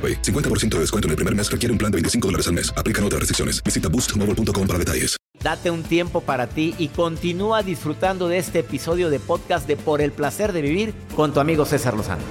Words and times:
AroPay. 0.00 0.22
50% 0.22 0.76
de 0.76 0.80
descuento 0.80 1.08
en 1.08 1.10
el 1.10 1.16
primer 1.16 1.34
mes 1.34 1.50
requiere 1.50 1.72
un 1.72 1.78
plan 1.78 1.92
de 1.92 1.96
25 1.96 2.28
dólares 2.28 2.46
al 2.48 2.54
mes. 2.54 2.72
Aplican 2.74 3.04
otras 3.04 3.20
restricciones. 3.20 3.62
Visita 3.62 3.88
boostmobile.com 3.90 4.66
para 4.66 4.78
detalles. 4.78 5.16
Date 5.42 5.70
un 5.70 5.82
tiempo 5.82 6.20
para 6.20 6.46
ti 6.46 6.74
y 6.78 6.88
continúa 6.88 7.62
disfrutando 7.62 8.28
de 8.28 8.36
este 8.38 8.58
episodio 8.58 9.08
de 9.08 9.18
podcast 9.18 9.66
de 9.66 9.76
Por 9.76 10.02
el 10.02 10.12
placer 10.12 10.52
de 10.52 10.60
vivir 10.60 10.94
con 11.16 11.32
tu 11.32 11.40
amigo 11.40 11.64
César 11.64 11.94
Lozano. 11.94 12.22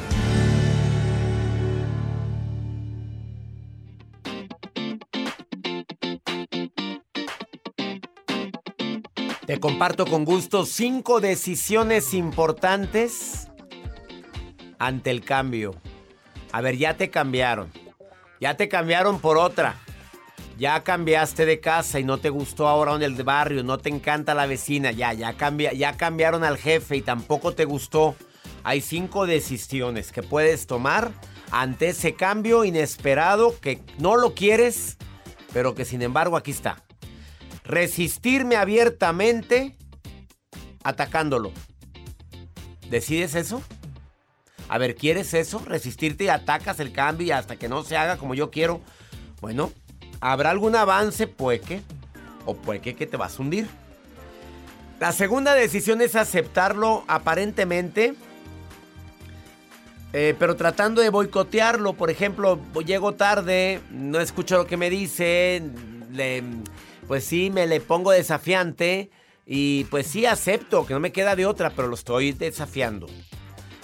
Te 9.47 9.59
comparto 9.59 10.05
con 10.05 10.25
gusto 10.25 10.63
cinco 10.63 11.19
decisiones 11.19 12.13
importantes 12.13 13.47
ante 14.77 15.09
el 15.09 15.21
cambio. 15.21 15.73
A 16.51 16.61
ver, 16.61 16.77
ya 16.77 16.95
te 16.95 17.09
cambiaron. 17.09 17.71
Ya 18.39 18.55
te 18.55 18.69
cambiaron 18.69 19.19
por 19.19 19.37
otra. 19.37 19.75
Ya 20.57 20.83
cambiaste 20.83 21.45
de 21.45 21.59
casa 21.59 21.99
y 21.99 22.03
no 22.03 22.17
te 22.17 22.29
gustó 22.29 22.67
ahora 22.67 22.93
en 22.95 23.03
el 23.03 23.23
barrio, 23.23 23.63
no 23.63 23.77
te 23.77 23.89
encanta 23.89 24.33
la 24.35 24.45
vecina, 24.45 24.91
ya, 24.91 25.13
ya, 25.13 25.33
cambia, 25.33 25.71
ya 25.71 25.95
cambiaron 25.95 26.43
al 26.43 26.57
jefe 26.57 26.97
y 26.97 27.01
tampoco 27.01 27.53
te 27.53 27.63
gustó. 27.63 28.15
Hay 28.63 28.81
cinco 28.81 29.25
decisiones 29.25 30.11
que 30.11 30.21
puedes 30.21 30.67
tomar 30.67 31.13
ante 31.51 31.89
ese 31.89 32.13
cambio 32.13 32.65
inesperado 32.65 33.57
que 33.61 33.81
no 33.99 34.17
lo 34.17 34.33
quieres, 34.33 34.97
pero 35.53 35.75
que 35.75 35.85
sin 35.85 36.01
embargo 36.01 36.35
aquí 36.35 36.51
está. 36.51 36.83
Resistirme 37.63 38.57
abiertamente 38.57 39.77
atacándolo. 40.83 41.53
¿Decides 42.89 43.35
eso? 43.35 43.61
A 44.69 44.77
ver, 44.77 44.95
¿quieres 44.95 45.33
eso? 45.33 45.59
Resistirte 45.65 46.25
y 46.25 46.29
atacas 46.29 46.79
el 46.79 46.91
cambio 46.91 47.27
y 47.27 47.31
hasta 47.31 47.55
que 47.55 47.67
no 47.67 47.83
se 47.83 47.97
haga 47.97 48.17
como 48.17 48.35
yo 48.35 48.51
quiero. 48.51 48.81
Bueno, 49.41 49.71
¿habrá 50.21 50.51
algún 50.51 50.75
avance? 50.75 51.25
Puede 51.25 51.59
que. 51.59 51.81
O 52.45 52.55
puede 52.55 52.79
que, 52.79 52.93
te 52.93 53.17
vas 53.17 53.37
a 53.37 53.41
hundir. 53.41 53.67
La 54.99 55.11
segunda 55.11 55.55
decisión 55.55 56.01
es 56.01 56.15
aceptarlo 56.15 57.03
aparentemente. 57.07 58.13
Eh, 60.13 60.35
pero 60.37 60.55
tratando 60.55 61.01
de 61.01 61.09
boicotearlo, 61.09 61.93
por 61.93 62.09
ejemplo, 62.09 62.59
llego 62.85 63.13
tarde, 63.13 63.79
no 63.91 64.19
escucho 64.19 64.57
lo 64.57 64.65
que 64.65 64.75
me 64.75 64.89
dice, 64.89 65.61
pues 67.07 67.25
sí, 67.25 67.51
me 67.51 67.67
le 67.67 67.79
pongo 67.79 68.09
desafiante 68.09 69.11
y 69.45 69.83
pues 69.85 70.07
sí 70.07 70.25
acepto 70.25 70.87
que 70.87 70.95
no 70.95 70.99
me 70.99 71.11
queda 71.11 71.35
de 71.35 71.45
otra, 71.45 71.69
pero 71.69 71.87
lo 71.87 71.93
estoy 71.93 72.31
desafiando. 72.31 73.05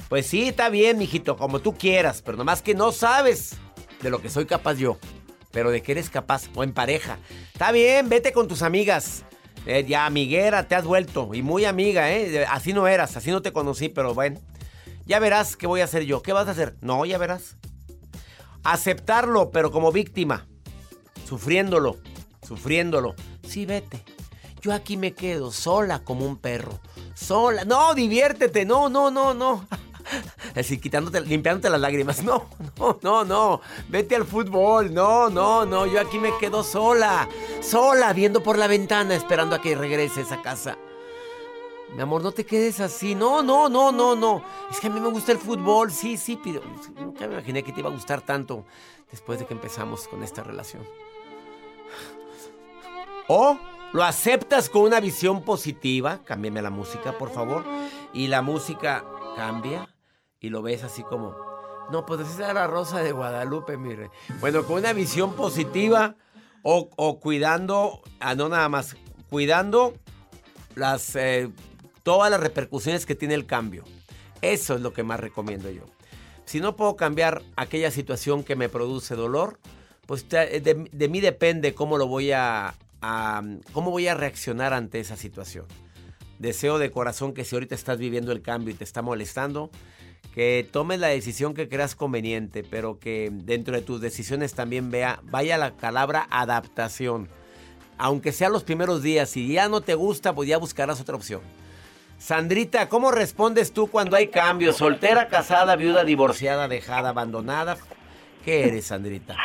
Pues 0.09 0.27
sí, 0.27 0.49
está 0.49 0.69
bien, 0.69 0.97
mijito, 0.97 1.35
como 1.35 1.59
tú 1.59 1.75
quieras, 1.75 2.21
pero 2.21 2.37
nomás 2.37 2.61
que 2.61 2.75
no 2.75 2.91
sabes 2.91 3.55
de 4.01 4.09
lo 4.09 4.21
que 4.21 4.29
soy 4.29 4.45
capaz 4.45 4.75
yo, 4.75 4.97
pero 5.51 5.71
de 5.71 5.81
que 5.81 5.93
eres 5.93 6.09
capaz, 6.09 6.43
o 6.53 6.63
en 6.63 6.73
pareja. 6.73 7.17
Está 7.53 7.71
bien, 7.71 8.07
vete 8.07 8.31
con 8.31 8.47
tus 8.47 8.61
amigas. 8.61 9.23
Eh, 9.65 9.83
ya 9.87 10.05
amiguera 10.05 10.67
te 10.67 10.75
has 10.75 10.85
vuelto, 10.85 11.33
y 11.33 11.41
muy 11.41 11.65
amiga, 11.65 12.11
¿eh? 12.11 12.45
Así 12.45 12.71
no 12.71 12.87
eras, 12.87 13.17
así 13.17 13.31
no 13.31 13.41
te 13.41 13.51
conocí, 13.51 13.89
pero 13.89 14.13
bueno. 14.13 14.39
Ya 15.07 15.19
verás 15.19 15.55
qué 15.55 15.67
voy 15.67 15.81
a 15.81 15.85
hacer 15.85 16.03
yo. 16.03 16.21
¿Qué 16.21 16.33
vas 16.33 16.47
a 16.47 16.51
hacer? 16.51 16.75
No, 16.81 17.05
ya 17.05 17.17
verás. 17.17 17.57
Aceptarlo, 18.63 19.51
pero 19.51 19.71
como 19.71 19.91
víctima. 19.91 20.47
Sufriéndolo, 21.27 21.97
sufriéndolo. 22.45 23.15
Sí, 23.47 23.65
vete. 23.65 24.03
Yo 24.61 24.73
aquí 24.73 24.97
me 24.97 25.13
quedo 25.13 25.51
sola 25.51 26.03
como 26.03 26.25
un 26.25 26.37
perro. 26.37 26.79
Sola. 27.13 27.65
No, 27.65 27.93
diviértete. 27.93 28.65
No, 28.65 28.89
no, 28.89 29.11
no, 29.11 29.35
no. 29.35 29.67
Así 30.55 30.79
quitándote, 30.79 31.21
limpiándote 31.21 31.69
las 31.69 31.81
lágrimas. 31.81 32.23
No, 32.23 32.47
no, 32.77 32.99
no, 33.01 33.25
no. 33.25 33.61
Vete 33.89 34.15
al 34.15 34.25
fútbol. 34.25 34.93
No, 34.93 35.29
no, 35.29 35.65
no. 35.65 35.85
Yo 35.85 35.99
aquí 35.99 36.19
me 36.19 36.31
quedo 36.39 36.63
sola. 36.63 37.27
Sola, 37.61 38.13
viendo 38.13 38.41
por 38.43 38.57
la 38.57 38.67
ventana, 38.67 39.15
esperando 39.15 39.55
a 39.55 39.61
que 39.61 39.75
regreses 39.75 40.31
a 40.31 40.41
casa. 40.41 40.77
Mi 41.95 42.01
amor, 42.01 42.23
no 42.23 42.31
te 42.31 42.45
quedes 42.45 42.79
así. 42.79 43.15
No, 43.15 43.41
no, 43.41 43.69
no, 43.69 43.91
no, 43.91 44.15
no. 44.15 44.43
Es 44.71 44.79
que 44.79 44.87
a 44.87 44.89
mí 44.89 44.99
me 44.99 45.09
gusta 45.09 45.31
el 45.31 45.37
fútbol. 45.37 45.91
Sí, 45.91 46.17
sí, 46.17 46.39
pero 46.43 46.61
nunca 46.95 47.27
me 47.27 47.33
imaginé 47.33 47.63
que 47.63 47.71
te 47.71 47.79
iba 47.79 47.89
a 47.89 47.93
gustar 47.93 48.21
tanto 48.21 48.65
después 49.11 49.39
de 49.39 49.45
que 49.45 49.53
empezamos 49.53 50.07
con 50.07 50.23
esta 50.23 50.43
relación. 50.43 50.83
O 53.27 53.57
lo 53.93 54.03
aceptas 54.03 54.69
con 54.69 54.83
una 54.83 54.99
visión 54.99 55.41
positiva. 55.43 56.19
Cámbiame 56.25 56.61
la 56.61 56.69
música, 56.69 57.17
por 57.17 57.31
favor. 57.31 57.63
Y 58.13 58.27
la 58.27 58.41
música 58.41 59.05
cambia 59.35 59.87
y 60.45 60.49
lo 60.49 60.61
ves 60.61 60.83
así 60.83 61.01
como, 61.01 61.35
no, 61.91 62.05
pues 62.05 62.21
esa 62.21 62.49
es 62.49 62.53
la 62.53 62.67
rosa 62.67 63.01
de 63.01 63.11
Guadalupe, 63.11 63.77
mire. 63.77 64.11
Bueno, 64.39 64.63
con 64.63 64.77
una 64.77 64.93
visión 64.93 65.33
positiva 65.33 66.15
o, 66.61 67.19
cuidando, 67.19 68.01
ah, 68.19 68.35
no 68.35 68.47
nada 68.49 68.69
más, 68.69 68.95
cuidando 69.29 69.93
las, 70.75 71.15
eh, 71.15 71.49
todas 72.03 72.29
las 72.29 72.39
repercusiones 72.39 73.07
que 73.07 73.15
tiene 73.15 73.33
el 73.33 73.47
cambio. 73.47 73.83
Eso 74.41 74.75
es 74.75 74.81
lo 74.81 74.93
que 74.93 75.01
más 75.01 75.19
recomiendo 75.19 75.69
yo. 75.71 75.83
Si 76.45 76.59
no 76.59 76.75
puedo 76.75 76.95
cambiar 76.95 77.41
aquella 77.55 77.89
situación 77.89 78.43
que 78.43 78.55
me 78.55 78.69
produce 78.69 79.15
dolor, 79.15 79.59
pues 80.05 80.29
de, 80.29 81.09
mí 81.09 81.21
depende 81.21 81.73
cómo 81.73 81.97
lo 81.97 82.05
voy 82.07 82.31
a, 82.31 82.75
a, 83.01 83.41
cómo 83.73 83.89
voy 83.89 84.07
a 84.07 84.13
reaccionar 84.13 84.73
ante 84.73 84.99
esa 84.99 85.17
situación. 85.17 85.65
Deseo 86.37 86.77
de 86.77 86.91
corazón 86.91 87.33
que 87.33 87.45
si 87.45 87.55
ahorita 87.55 87.73
estás 87.73 87.97
viviendo 87.97 88.31
el 88.31 88.43
cambio 88.43 88.73
y 88.73 88.77
te 88.77 88.83
está 88.83 89.01
molestando, 89.01 89.71
que 90.35 90.67
tomes 90.69 90.99
la 90.99 91.07
decisión 91.07 91.53
que 91.53 91.69
creas 91.69 91.95
conveniente, 91.95 92.65
pero 92.69 92.99
que 92.99 93.29
dentro 93.31 93.73
de 93.73 93.81
tus 93.81 94.01
decisiones 94.01 94.53
también 94.53 94.91
vea, 94.91 95.21
vaya 95.23 95.57
la 95.57 95.71
palabra 95.71 96.27
adaptación. 96.29 97.29
Aunque 97.97 98.33
sea 98.33 98.49
los 98.49 98.65
primeros 98.65 99.01
días, 99.01 99.29
si 99.29 99.47
ya 99.47 99.69
no 99.69 99.79
te 99.79 99.95
gusta, 99.95 100.35
pues 100.35 100.49
ya 100.49 100.57
buscarás 100.57 100.99
otra 100.99 101.15
opción. 101.15 101.39
Sandrita, 102.17 102.89
¿cómo 102.89 103.11
respondes 103.11 103.71
tú 103.71 103.87
cuando 103.87 104.17
hay 104.17 104.27
cambios? 104.27 104.75
¿Soltera, 104.75 105.29
casada, 105.29 105.77
viuda, 105.77 106.03
divorciada, 106.03 106.67
dejada, 106.67 107.09
abandonada? 107.09 107.77
¿Qué 108.43 108.67
eres, 108.67 108.87
Sandrita? 108.87 109.37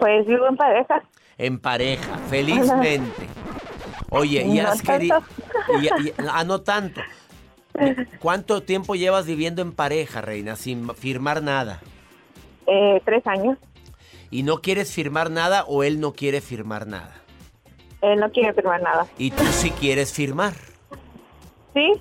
Pues 0.00 0.26
vivo 0.26 0.48
en 0.48 0.56
pareja. 0.56 1.02
En 1.38 1.60
pareja, 1.60 2.18
felizmente. 2.28 3.28
Oye, 4.10 4.42
y 4.44 4.58
has 4.58 4.82
querido... 4.82 5.22
ah, 6.28 6.42
no 6.42 6.60
tanto. 6.62 7.00
¿Cuánto 8.20 8.62
tiempo 8.62 8.94
llevas 8.94 9.26
viviendo 9.26 9.62
en 9.62 9.72
pareja, 9.72 10.20
reina, 10.20 10.56
sin 10.56 10.92
firmar 10.94 11.42
nada? 11.42 11.80
Eh, 12.66 13.00
tres 13.04 13.26
años. 13.26 13.58
¿Y 14.30 14.42
no 14.42 14.60
quieres 14.60 14.92
firmar 14.92 15.30
nada 15.30 15.64
o 15.66 15.82
él 15.82 16.00
no 16.00 16.12
quiere 16.12 16.40
firmar 16.40 16.86
nada? 16.86 17.14
Él 18.02 18.18
no 18.20 18.30
quiere 18.30 18.52
firmar 18.52 18.80
nada. 18.80 19.06
¿Y 19.18 19.30
tú 19.30 19.44
sí 19.46 19.70
quieres 19.70 20.12
firmar? 20.12 20.54
Sí. 21.74 21.92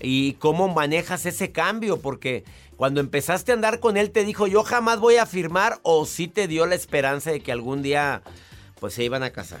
¿Y 0.00 0.34
cómo 0.34 0.68
manejas 0.68 1.26
ese 1.26 1.52
cambio? 1.52 2.00
Porque 2.00 2.44
cuando 2.76 3.00
empezaste 3.00 3.52
a 3.52 3.54
andar 3.54 3.80
con 3.80 3.96
él 3.96 4.10
te 4.10 4.24
dijo 4.24 4.46
yo 4.46 4.62
jamás 4.62 5.00
voy 5.00 5.16
a 5.16 5.26
firmar 5.26 5.78
o 5.82 6.06
sí 6.06 6.28
te 6.28 6.48
dio 6.48 6.66
la 6.66 6.74
esperanza 6.74 7.30
de 7.30 7.40
que 7.40 7.52
algún 7.52 7.82
día 7.82 8.22
pues 8.78 8.94
se 8.94 9.04
iban 9.04 9.22
a 9.22 9.30
casar. 9.30 9.60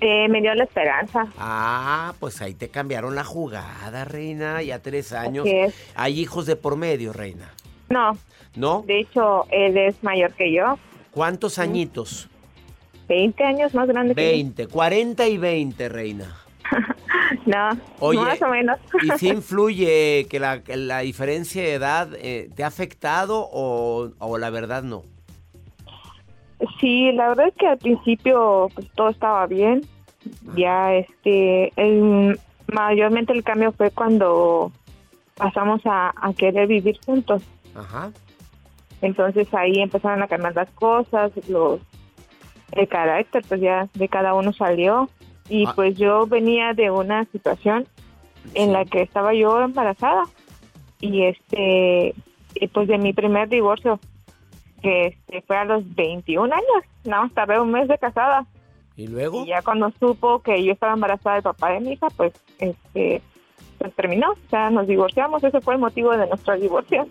Eh, 0.00 0.28
me 0.28 0.40
dio 0.40 0.54
la 0.54 0.64
esperanza. 0.64 1.26
Ah, 1.38 2.14
pues 2.20 2.42
ahí 2.42 2.54
te 2.54 2.68
cambiaron 2.68 3.14
la 3.14 3.24
jugada, 3.24 4.04
reina, 4.04 4.62
ya 4.62 4.80
tres 4.80 5.12
años. 5.12 5.46
¿Hay 5.94 6.20
hijos 6.20 6.46
de 6.46 6.56
por 6.56 6.76
medio, 6.76 7.12
reina? 7.12 7.52
No. 7.88 8.12
¿No? 8.56 8.84
De 8.86 9.00
hecho, 9.00 9.46
él 9.50 9.76
es 9.76 10.02
mayor 10.02 10.32
que 10.34 10.52
yo. 10.52 10.78
¿Cuántos 11.10 11.58
añitos? 11.58 12.28
20 13.08 13.44
años 13.44 13.74
más 13.74 13.86
grande 13.88 14.14
que 14.14 14.22
20, 14.22 14.66
40 14.68 15.28
y 15.28 15.38
20, 15.38 15.88
reina. 15.88 16.36
No, 17.46 17.70
Oye, 18.00 18.20
más 18.20 18.40
o 18.42 18.48
menos. 18.48 18.78
¿Y 19.02 19.18
si 19.18 19.28
influye 19.30 20.26
que 20.30 20.40
la, 20.40 20.62
que 20.62 20.76
la 20.76 21.00
diferencia 21.00 21.62
de 21.62 21.74
edad 21.74 22.08
eh, 22.16 22.48
te 22.54 22.64
ha 22.64 22.68
afectado 22.68 23.48
o, 23.50 24.10
o 24.18 24.38
la 24.38 24.50
verdad 24.50 24.82
no? 24.82 25.02
Sí, 26.80 27.12
la 27.12 27.28
verdad 27.28 27.48
es 27.48 27.54
que 27.54 27.66
al 27.66 27.78
principio 27.78 28.68
pues, 28.74 28.88
todo 28.94 29.08
estaba 29.10 29.46
bien. 29.46 29.82
Ya, 30.56 30.94
este, 30.94 31.72
el- 31.76 32.38
mayormente 32.72 33.32
el 33.32 33.44
cambio 33.44 33.72
fue 33.72 33.90
cuando 33.90 34.72
pasamos 35.36 35.80
a, 35.84 36.12
a 36.16 36.32
querer 36.32 36.66
vivir 36.66 36.98
juntos. 37.04 37.42
Ajá. 37.74 38.10
Entonces 39.02 39.52
ahí 39.52 39.80
empezaron 39.80 40.22
a 40.22 40.28
cambiar 40.28 40.54
las 40.54 40.70
cosas, 40.70 41.30
los 41.48 41.80
el 42.72 42.88
carácter 42.88 43.44
pues 43.46 43.60
ya 43.60 43.88
de 43.94 44.08
cada 44.08 44.34
uno 44.34 44.52
salió 44.52 45.08
y 45.48 45.66
Ah. 45.66 45.72
pues 45.76 45.96
yo 45.98 46.26
venía 46.26 46.72
de 46.72 46.90
una 46.90 47.24
situación 47.26 47.86
en 48.54 48.66
Sí. 48.68 48.72
la 48.72 48.84
que 48.86 49.02
estaba 49.02 49.34
yo 49.34 49.60
embarazada 49.60 50.22
y 51.00 51.24
este 51.24 52.14
y 52.54 52.66
pues 52.68 52.88
de 52.88 52.96
mi 52.98 53.12
primer 53.12 53.48
divorcio 53.48 54.00
que 54.84 55.06
este, 55.06 55.40
fue 55.42 55.56
a 55.56 55.64
los 55.64 55.82
21 55.94 56.54
años, 56.54 56.84
nada 57.04 57.22
más 57.24 57.32
tardé 57.32 57.58
un 57.58 57.72
mes 57.72 57.88
de 57.88 57.98
casada 57.98 58.46
¿Y 58.96 59.08
luego? 59.08 59.42
y 59.44 59.48
ya 59.48 59.62
cuando 59.62 59.90
supo 59.98 60.40
que 60.42 60.62
yo 60.62 60.72
estaba 60.72 60.92
embarazada 60.92 61.34
del 61.36 61.42
papá 61.42 61.70
de 61.72 61.80
mi 61.80 61.92
hija 61.92 62.08
pues 62.16 62.32
este 62.58 63.20
pues 63.78 63.94
terminó, 63.94 64.30
o 64.32 64.50
sea 64.50 64.70
nos 64.70 64.86
divorciamos, 64.86 65.42
ese 65.42 65.60
fue 65.60 65.74
el 65.74 65.80
motivo 65.80 66.12
de 66.16 66.26
nuestro 66.28 66.56
divorcio 66.58 67.08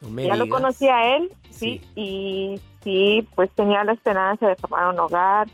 No 0.00 0.22
ya 0.22 0.36
lo 0.36 0.48
conocí 0.48 0.86
a 0.86 1.16
él, 1.16 1.30
Sí. 1.50 1.80
sí, 1.80 2.00
y 2.00 2.60
sí, 2.82 3.28
pues 3.34 3.50
tenía 3.52 3.82
la 3.84 3.92
esperanza 3.92 4.46
de 4.48 4.56
formar 4.56 4.92
un 4.92 4.98
hogar, 5.00 5.48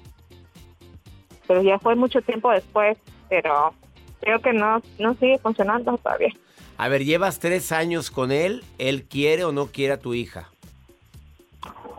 pero 1.46 1.62
ya 1.62 1.78
fue 1.78 1.94
mucho 1.94 2.20
tiempo 2.22 2.50
después, 2.50 2.96
pero 3.28 3.74
creo 4.20 4.40
que 4.40 4.52
no, 4.52 4.80
no 4.98 5.14
sigue 5.14 5.38
funcionando 5.38 5.96
todavía. 5.98 6.32
A 6.78 6.88
ver, 6.88 7.04
llevas 7.04 7.38
tres 7.40 7.72
años 7.72 8.10
con 8.10 8.32
él. 8.32 8.64
¿Él 8.78 9.04
quiere 9.04 9.44
o 9.44 9.52
no 9.52 9.66
quiere 9.66 9.92
a 9.94 9.98
tu 10.00 10.14
hija? 10.14 10.48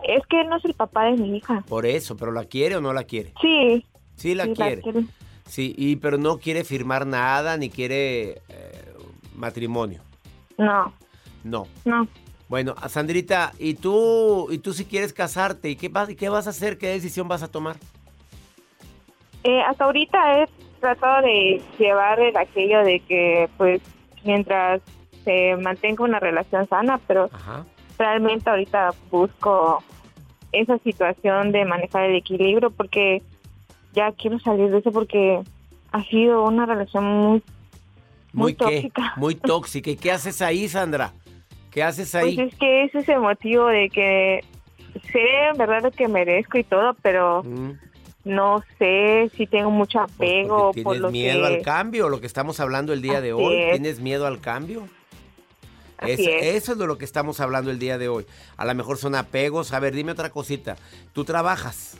Es 0.08 0.26
que 0.26 0.40
él 0.40 0.48
no 0.48 0.56
es 0.56 0.64
el 0.64 0.74
papá 0.74 1.04
de 1.04 1.12
mi 1.12 1.36
hija. 1.36 1.62
Por 1.68 1.86
eso, 1.86 2.16
pero 2.16 2.32
¿la 2.32 2.44
quiere 2.44 2.76
o 2.76 2.80
no 2.80 2.92
la 2.92 3.04
quiere? 3.04 3.32
Sí, 3.40 3.84
Sí, 4.16 4.34
la 4.34 4.44
sí, 4.44 4.54
quiere. 4.54 4.82
quiere. 4.82 5.04
Sí, 5.46 5.74
y 5.76 5.96
pero 5.96 6.18
no 6.18 6.38
quiere 6.38 6.64
firmar 6.64 7.06
nada 7.06 7.56
ni 7.56 7.68
quiere 7.70 8.42
eh, 8.48 8.94
matrimonio. 9.34 10.00
No, 10.58 10.92
No. 11.44 11.66
no. 11.84 12.06
Bueno, 12.48 12.74
Sandrita, 12.88 13.52
¿y 13.58 13.74
tú, 13.74 14.48
y 14.50 14.58
tú 14.58 14.74
si 14.74 14.84
quieres 14.84 15.12
casarte? 15.14 15.70
¿Y 15.70 15.76
qué 15.76 15.88
vas, 15.88 16.10
y 16.10 16.16
qué 16.16 16.28
vas 16.28 16.46
a 16.46 16.50
hacer? 16.50 16.76
¿Qué 16.76 16.88
decisión 16.88 17.26
vas 17.26 17.42
a 17.42 17.48
tomar? 17.50 17.76
Eh, 19.44 19.60
hasta 19.62 19.84
ahorita 19.84 20.42
he 20.42 20.48
tratado 20.80 21.22
de 21.26 21.62
llevar 21.78 22.20
el 22.20 22.36
aquello 22.36 22.80
de 22.84 23.00
que, 23.00 23.48
pues, 23.56 23.80
mientras 24.24 24.82
se 25.24 25.56
mantenga 25.56 26.04
una 26.04 26.20
relación 26.20 26.68
sana, 26.68 27.00
pero 27.06 27.30
Ajá. 27.32 27.64
realmente 27.98 28.48
ahorita 28.50 28.90
busco 29.10 29.82
esa 30.52 30.78
situación 30.78 31.52
de 31.52 31.64
manejar 31.64 32.04
el 32.04 32.16
equilibrio 32.16 32.70
porque 32.70 33.22
ya 33.94 34.12
quiero 34.12 34.38
salir 34.38 34.70
de 34.70 34.78
eso 34.78 34.92
porque 34.92 35.40
ha 35.92 36.04
sido 36.04 36.44
una 36.44 36.66
relación 36.66 37.04
muy 37.14 37.42
Muy 38.32 38.54
tóxica. 38.54 39.12
Muy 39.16 39.34
tóxica. 39.34 39.90
¿Y 39.90 39.96
qué 39.96 40.12
haces 40.12 40.40
ahí, 40.40 40.68
Sandra? 40.68 41.12
¿Qué 41.70 41.82
haces 41.82 42.14
ahí? 42.14 42.34
pues 42.34 42.52
es 42.52 42.58
que 42.58 42.84
es 42.84 42.94
ese 42.94 43.18
motivo 43.18 43.66
de 43.66 43.88
que 43.88 44.44
sé 45.10 45.46
en 45.50 45.56
verdad 45.56 45.82
lo 45.82 45.90
que 45.90 46.06
merezco 46.08 46.58
y 46.58 46.64
todo 46.64 46.94
pero 47.02 47.42
Mm, 47.42 47.72
no 48.24 48.62
sé 48.78 49.30
si 49.36 49.46
tengo 49.46 49.70
mucho 49.70 49.98
pues 49.98 50.12
apego 50.14 50.66
por 50.66 50.74
¿Tienes 50.74 51.00
lo 51.00 51.10
miedo 51.10 51.40
que 51.40 51.46
al 51.46 51.62
cambio? 51.62 52.08
Lo 52.08 52.20
que 52.20 52.26
estamos 52.26 52.60
hablando 52.60 52.92
el 52.92 53.02
día 53.02 53.20
de 53.20 53.32
hoy. 53.32 53.54
es. 53.54 53.72
¿Tienes 53.72 54.00
miedo 54.00 54.26
al 54.26 54.40
cambio? 54.40 54.86
Así 56.02 56.12
Es- 56.12 56.18
es. 56.20 56.54
Eso 56.62 56.72
es 56.72 56.78
de 56.78 56.86
lo 56.86 56.98
que 56.98 57.04
estamos 57.04 57.40
hablando 57.40 57.70
el 57.70 57.78
día 57.78 57.98
de 57.98 58.08
hoy. 58.08 58.26
A 58.56 58.64
lo 58.64 58.74
mejor 58.74 58.98
son 58.98 59.14
apegos. 59.14 59.72
A 59.72 59.80
ver, 59.80 59.94
dime 59.94 60.12
otra 60.12 60.30
cosita. 60.30 60.76
¿Tú 61.12 61.24
trabajas? 61.24 61.96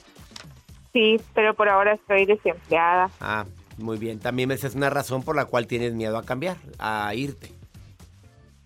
sí 0.94 1.18
pero 1.34 1.54
por 1.54 1.70
ahora 1.70 1.94
estoy 1.94 2.26
desempleada 2.26 3.10
Ah, 3.20 3.46
muy 3.78 3.96
bien. 3.96 4.18
También 4.20 4.50
esa 4.50 4.66
es 4.66 4.74
una 4.74 4.90
razón 4.90 5.22
por 5.22 5.34
la 5.34 5.46
cual 5.46 5.66
tienes 5.66 5.94
miedo 5.94 6.18
a 6.18 6.22
cambiar, 6.22 6.58
a 6.78 7.14
irte. 7.14 7.50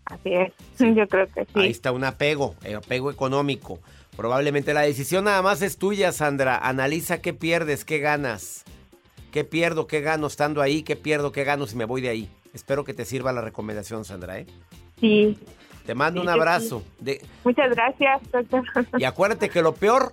así 0.06 0.32
es 0.34 0.52
Sí. 0.76 0.92
yo 0.96 1.06
creo 1.06 1.28
que 1.32 1.40
Ahí 1.54 1.66
sí 1.66 1.70
está 1.70 1.92
un 1.92 2.02
apego, 2.02 2.56
eh, 2.64 2.74
apego 2.74 3.10
económico. 3.12 3.78
Probablemente 4.16 4.72
la 4.74 4.80
decisión 4.80 5.24
nada 5.26 5.40
más 5.42 5.62
es 5.62 5.76
tuya, 5.78 6.10
Sandra. 6.10 6.56
Analiza 6.58 7.20
qué 7.20 7.32
pierdes, 7.34 7.84
qué 7.84 7.98
ganas. 7.98 8.64
¿Qué 9.30 9.44
pierdo, 9.44 9.86
qué 9.86 10.00
gano 10.00 10.26
estando 10.26 10.62
ahí? 10.62 10.82
¿Qué 10.82 10.96
pierdo, 10.96 11.30
qué 11.30 11.44
gano 11.44 11.66
si 11.66 11.76
me 11.76 11.84
voy 11.84 12.00
de 12.00 12.08
ahí? 12.08 12.30
Espero 12.54 12.82
que 12.84 12.94
te 12.94 13.04
sirva 13.04 13.32
la 13.34 13.42
recomendación, 13.42 14.04
Sandra. 14.06 14.38
¿eh? 14.38 14.46
Sí 15.00 15.38
Te 15.84 15.94
mando 15.94 16.20
Sí 16.20 16.26
un 16.26 16.32
abrazo. 16.32 16.82
De- 16.98 17.24
muchas 17.44 17.70
gracias 17.70 18.20
doctor 18.32 18.64
y 18.98 19.04
acuérdate 19.04 19.48
que 19.48 19.62
lo 19.62 19.74
peor, 19.74 20.12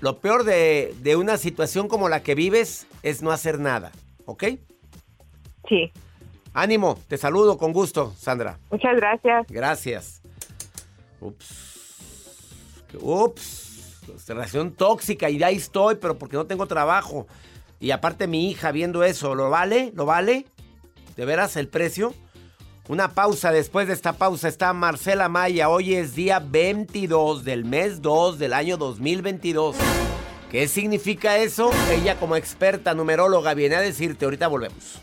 lo 0.00 0.18
peor 0.18 0.44
de, 0.44 0.94
de 1.02 1.16
una 1.16 1.36
situación 1.38 1.88
como 1.88 2.08
la 2.08 2.22
que 2.22 2.34
vives 2.34 2.86
es 3.02 3.22
no 3.22 3.30
hacer 3.32 3.58
nada. 3.58 3.92
¿Ok? 4.26 4.44
sí 5.68 5.90
Ánimo, 6.52 6.98
te 7.08 7.16
saludo 7.16 7.56
con 7.58 7.72
gusto, 7.72 8.12
Sandra. 8.18 8.58
muchas 8.70 8.96
gracias 8.96 9.46
Gracias. 9.48 10.20
Ups. 11.20 12.86
Ups. 13.00 13.68
Relación 14.26 14.72
tóxica 14.72 15.30
y 15.30 15.40
ahí 15.42 15.56
estoy, 15.56 15.94
pero 15.96 16.18
porque 16.18 16.36
no 16.36 16.46
tengo 16.46 16.66
trabajo. 16.66 17.26
Y 17.78 17.92
aparte 17.92 18.26
mi 18.26 18.50
hija 18.50 18.72
viendo 18.72 19.04
eso, 19.04 19.34
¿lo 19.36 19.48
vale? 19.50 19.92
¿Lo 19.94 20.04
vale? 20.06 20.46
¿De 21.16 21.24
veras 21.24 21.56
el 21.56 21.68
precio? 21.68 22.12
Una 22.90 23.14
pausa, 23.14 23.52
después 23.52 23.86
de 23.86 23.94
esta 23.94 24.14
pausa 24.14 24.48
está 24.48 24.72
Marcela 24.72 25.28
Maya. 25.28 25.68
Hoy 25.68 25.94
es 25.94 26.16
día 26.16 26.40
22 26.40 27.44
del 27.44 27.64
mes 27.64 28.02
2 28.02 28.36
del 28.40 28.52
año 28.52 28.76
2022. 28.78 29.76
¿Qué 30.50 30.66
significa 30.66 31.38
eso? 31.38 31.70
Ella 31.92 32.18
como 32.18 32.34
experta 32.34 32.92
numeróloga 32.92 33.54
viene 33.54 33.76
a 33.76 33.80
decirte, 33.80 34.24
ahorita 34.24 34.48
volvemos. 34.48 35.02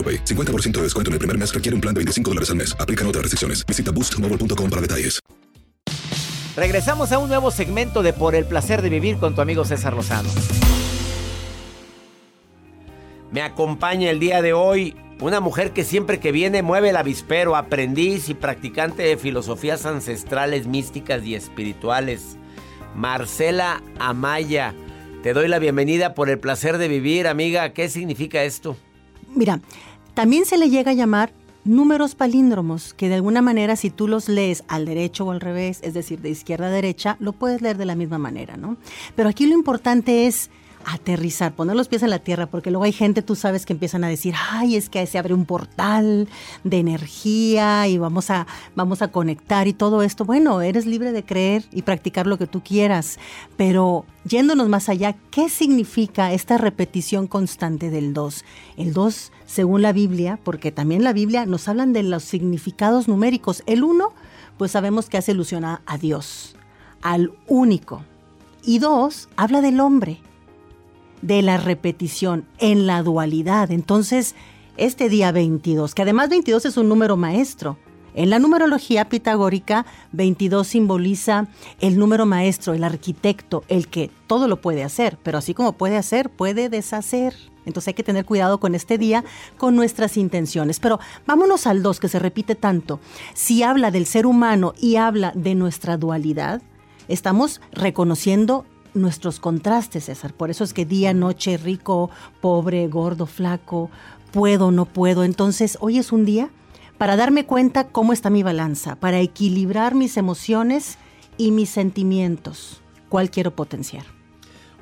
AroPay. 0.00 0.24
50% 0.24 0.70
de 0.78 0.82
descuento 0.84 1.10
en 1.10 1.14
el 1.14 1.18
primer 1.18 1.36
mes 1.36 1.52
requiere 1.52 1.74
un 1.74 1.82
plan 1.82 1.92
de 1.92 1.98
25 1.98 2.30
dólares 2.30 2.48
al 2.48 2.56
mes. 2.56 2.74
Aplican 2.80 3.06
otras 3.06 3.22
restricciones. 3.22 3.66
Visita 3.66 3.90
boostmobile.com 3.90 4.70
para 4.70 4.80
detalles. 4.80 5.20
Regresamos 6.56 7.12
a 7.12 7.18
un 7.18 7.28
nuevo 7.28 7.50
segmento 7.50 8.02
de 8.02 8.12
Por 8.12 8.34
el 8.34 8.44
placer 8.44 8.82
de 8.82 8.88
vivir 8.88 9.18
con 9.18 9.34
tu 9.34 9.40
amigo 9.40 9.64
César 9.64 9.94
Lozano. 9.94 10.28
Me 13.30 13.42
acompaña 13.42 14.10
el 14.10 14.18
día 14.18 14.42
de 14.42 14.52
hoy 14.52 14.96
una 15.20 15.40
mujer 15.40 15.72
que 15.72 15.84
siempre 15.84 16.18
que 16.18 16.32
viene 16.32 16.62
mueve 16.62 16.90
el 16.90 16.96
avispero, 16.96 17.54
aprendiz 17.54 18.28
y 18.28 18.34
practicante 18.34 19.02
de 19.02 19.16
filosofías 19.16 19.86
ancestrales, 19.86 20.66
místicas 20.66 21.24
y 21.24 21.34
espirituales. 21.34 22.36
Marcela 22.94 23.82
Amaya, 23.98 24.74
te 25.22 25.32
doy 25.32 25.46
la 25.46 25.58
bienvenida 25.58 26.14
por 26.14 26.30
el 26.30 26.40
placer 26.40 26.78
de 26.78 26.88
vivir, 26.88 27.28
amiga. 27.28 27.72
¿Qué 27.72 27.88
significa 27.88 28.42
esto? 28.42 28.76
Mira, 29.34 29.60
también 30.14 30.44
se 30.44 30.58
le 30.58 30.70
llega 30.70 30.92
a 30.92 30.94
llamar 30.94 31.32
números 31.64 32.14
palíndromos 32.14 32.94
que 32.94 33.08
de 33.08 33.16
alguna 33.16 33.42
manera 33.42 33.76
si 33.76 33.90
tú 33.90 34.08
los 34.08 34.28
lees 34.28 34.64
al 34.68 34.86
derecho 34.86 35.26
o 35.26 35.30
al 35.30 35.40
revés, 35.40 35.80
es 35.82 35.94
decir, 35.94 36.20
de 36.20 36.30
izquierda 36.30 36.66
a 36.66 36.70
derecha, 36.70 37.16
lo 37.20 37.32
puedes 37.32 37.60
leer 37.60 37.76
de 37.76 37.84
la 37.84 37.94
misma 37.94 38.18
manera, 38.18 38.56
¿no? 38.56 38.76
Pero 39.14 39.28
aquí 39.28 39.46
lo 39.46 39.54
importante 39.54 40.26
es 40.26 40.50
aterrizar, 40.84 41.52
poner 41.54 41.76
los 41.76 41.88
pies 41.88 42.02
en 42.02 42.10
la 42.10 42.18
tierra, 42.18 42.46
porque 42.46 42.70
luego 42.70 42.84
hay 42.84 42.92
gente, 42.92 43.22
tú 43.22 43.34
sabes, 43.34 43.66
que 43.66 43.72
empiezan 43.72 44.04
a 44.04 44.08
decir, 44.08 44.34
ay, 44.50 44.76
es 44.76 44.88
que 44.88 45.06
se 45.06 45.18
abre 45.18 45.34
un 45.34 45.44
portal 45.44 46.28
de 46.64 46.78
energía 46.78 47.86
y 47.88 47.98
vamos 47.98 48.30
a, 48.30 48.46
vamos 48.74 49.02
a 49.02 49.08
conectar 49.08 49.68
y 49.68 49.72
todo 49.72 50.02
esto. 50.02 50.24
Bueno, 50.24 50.60
eres 50.60 50.86
libre 50.86 51.12
de 51.12 51.24
creer 51.24 51.64
y 51.72 51.82
practicar 51.82 52.26
lo 52.26 52.38
que 52.38 52.46
tú 52.46 52.62
quieras, 52.62 53.18
pero 53.56 54.04
yéndonos 54.24 54.68
más 54.68 54.88
allá, 54.88 55.14
¿qué 55.30 55.48
significa 55.48 56.32
esta 56.32 56.58
repetición 56.58 57.26
constante 57.26 57.90
del 57.90 58.14
2? 58.14 58.44
El 58.76 58.92
2, 58.92 59.32
según 59.46 59.82
la 59.82 59.92
Biblia, 59.92 60.38
porque 60.42 60.72
también 60.72 61.04
la 61.04 61.12
Biblia 61.12 61.46
nos 61.46 61.68
hablan 61.68 61.92
de 61.92 62.02
los 62.02 62.24
significados 62.24 63.08
numéricos. 63.08 63.62
El 63.66 63.84
1, 63.84 64.12
pues 64.56 64.72
sabemos 64.72 65.08
que 65.08 65.18
hace 65.18 65.32
alusión 65.32 65.64
a 65.64 65.80
Dios, 66.00 66.56
al 67.02 67.32
único. 67.46 68.02
Y 68.62 68.78
2, 68.78 69.30
habla 69.36 69.62
del 69.62 69.80
hombre 69.80 70.20
de 71.22 71.42
la 71.42 71.56
repetición 71.56 72.46
en 72.58 72.86
la 72.86 73.02
dualidad. 73.02 73.70
Entonces, 73.70 74.34
este 74.76 75.08
día 75.08 75.32
22, 75.32 75.94
que 75.94 76.02
además 76.02 76.30
22 76.30 76.64
es 76.66 76.76
un 76.76 76.88
número 76.88 77.16
maestro. 77.16 77.76
En 78.14 78.30
la 78.30 78.38
numerología 78.38 79.08
pitagórica, 79.08 79.86
22 80.12 80.66
simboliza 80.66 81.46
el 81.80 81.98
número 81.98 82.26
maestro, 82.26 82.74
el 82.74 82.82
arquitecto, 82.82 83.62
el 83.68 83.88
que 83.88 84.10
todo 84.26 84.48
lo 84.48 84.60
puede 84.60 84.82
hacer, 84.82 85.16
pero 85.22 85.38
así 85.38 85.54
como 85.54 85.72
puede 85.72 85.96
hacer, 85.96 86.28
puede 86.28 86.68
deshacer. 86.68 87.34
Entonces 87.66 87.88
hay 87.88 87.94
que 87.94 88.02
tener 88.02 88.24
cuidado 88.24 88.58
con 88.58 88.74
este 88.74 88.98
día, 88.98 89.24
con 89.58 89.76
nuestras 89.76 90.16
intenciones. 90.16 90.80
Pero 90.80 90.98
vámonos 91.26 91.66
al 91.66 91.82
2, 91.82 92.00
que 92.00 92.08
se 92.08 92.18
repite 92.18 92.54
tanto. 92.54 93.00
Si 93.34 93.62
habla 93.62 93.90
del 93.90 94.06
ser 94.06 94.26
humano 94.26 94.72
y 94.80 94.96
habla 94.96 95.32
de 95.36 95.54
nuestra 95.54 95.96
dualidad, 95.96 96.62
estamos 97.06 97.60
reconociendo 97.70 98.64
nuestros 98.94 99.40
contrastes, 99.40 100.04
César. 100.04 100.32
Por 100.32 100.50
eso 100.50 100.64
es 100.64 100.72
que 100.72 100.84
día, 100.84 101.12
noche, 101.12 101.56
rico, 101.56 102.10
pobre, 102.40 102.86
gordo, 102.88 103.26
flaco, 103.26 103.90
puedo, 104.32 104.70
no 104.70 104.84
puedo. 104.86 105.24
Entonces, 105.24 105.78
hoy 105.80 105.98
es 105.98 106.12
un 106.12 106.24
día 106.24 106.50
para 106.98 107.16
darme 107.16 107.46
cuenta 107.46 107.88
cómo 107.88 108.12
está 108.12 108.30
mi 108.30 108.42
balanza, 108.42 108.96
para 108.96 109.20
equilibrar 109.20 109.94
mis 109.94 110.16
emociones 110.16 110.98
y 111.36 111.50
mis 111.50 111.70
sentimientos. 111.70 112.82
¿Cuál 113.08 113.30
quiero 113.30 113.52
potenciar? 113.52 114.04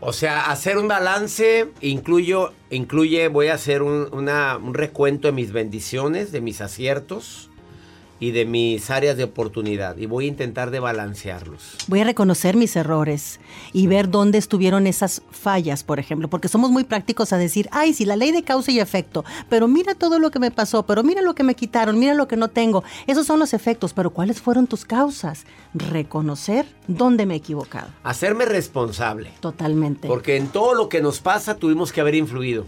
O 0.00 0.12
sea, 0.12 0.50
hacer 0.50 0.78
un 0.78 0.86
balance 0.86 1.68
incluyo, 1.80 2.52
incluye, 2.70 3.28
voy 3.28 3.48
a 3.48 3.54
hacer 3.54 3.82
un, 3.82 4.08
un 4.12 4.74
recuento 4.74 5.28
de 5.28 5.32
mis 5.32 5.52
bendiciones, 5.52 6.30
de 6.30 6.40
mis 6.40 6.60
aciertos 6.60 7.50
y 8.20 8.32
de 8.32 8.44
mis 8.44 8.90
áreas 8.90 9.16
de 9.16 9.24
oportunidad 9.24 9.96
y 9.96 10.06
voy 10.06 10.24
a 10.26 10.28
intentar 10.28 10.70
de 10.70 10.80
balancearlos. 10.80 11.76
Voy 11.86 12.00
a 12.00 12.04
reconocer 12.04 12.56
mis 12.56 12.76
errores 12.76 13.40
y 13.72 13.86
ver 13.86 14.10
dónde 14.10 14.38
estuvieron 14.38 14.86
esas 14.86 15.22
fallas, 15.30 15.84
por 15.84 15.98
ejemplo, 15.98 16.28
porque 16.28 16.48
somos 16.48 16.70
muy 16.70 16.84
prácticos 16.84 17.32
a 17.32 17.38
decir, 17.38 17.68
ay, 17.72 17.94
sí, 17.94 18.04
la 18.04 18.16
ley 18.16 18.32
de 18.32 18.42
causa 18.42 18.70
y 18.70 18.80
efecto, 18.80 19.24
pero 19.48 19.68
mira 19.68 19.94
todo 19.94 20.18
lo 20.18 20.30
que 20.30 20.38
me 20.38 20.50
pasó, 20.50 20.84
pero 20.84 21.02
mira 21.02 21.22
lo 21.22 21.34
que 21.34 21.42
me 21.42 21.54
quitaron, 21.54 21.98
mira 21.98 22.14
lo 22.14 22.28
que 22.28 22.36
no 22.36 22.48
tengo. 22.48 22.84
Esos 23.06 23.26
son 23.26 23.38
los 23.38 23.54
efectos, 23.54 23.92
pero 23.92 24.10
¿cuáles 24.10 24.40
fueron 24.40 24.66
tus 24.66 24.84
causas? 24.84 25.44
Reconocer 25.74 26.66
dónde 26.86 27.26
me 27.26 27.34
he 27.34 27.38
equivocado. 27.38 27.88
Hacerme 28.02 28.44
responsable. 28.44 29.32
Totalmente. 29.40 30.08
Porque 30.08 30.36
en 30.36 30.48
todo 30.48 30.74
lo 30.74 30.88
que 30.88 31.00
nos 31.00 31.20
pasa 31.20 31.56
tuvimos 31.56 31.92
que 31.92 32.00
haber 32.00 32.14
influido 32.14 32.66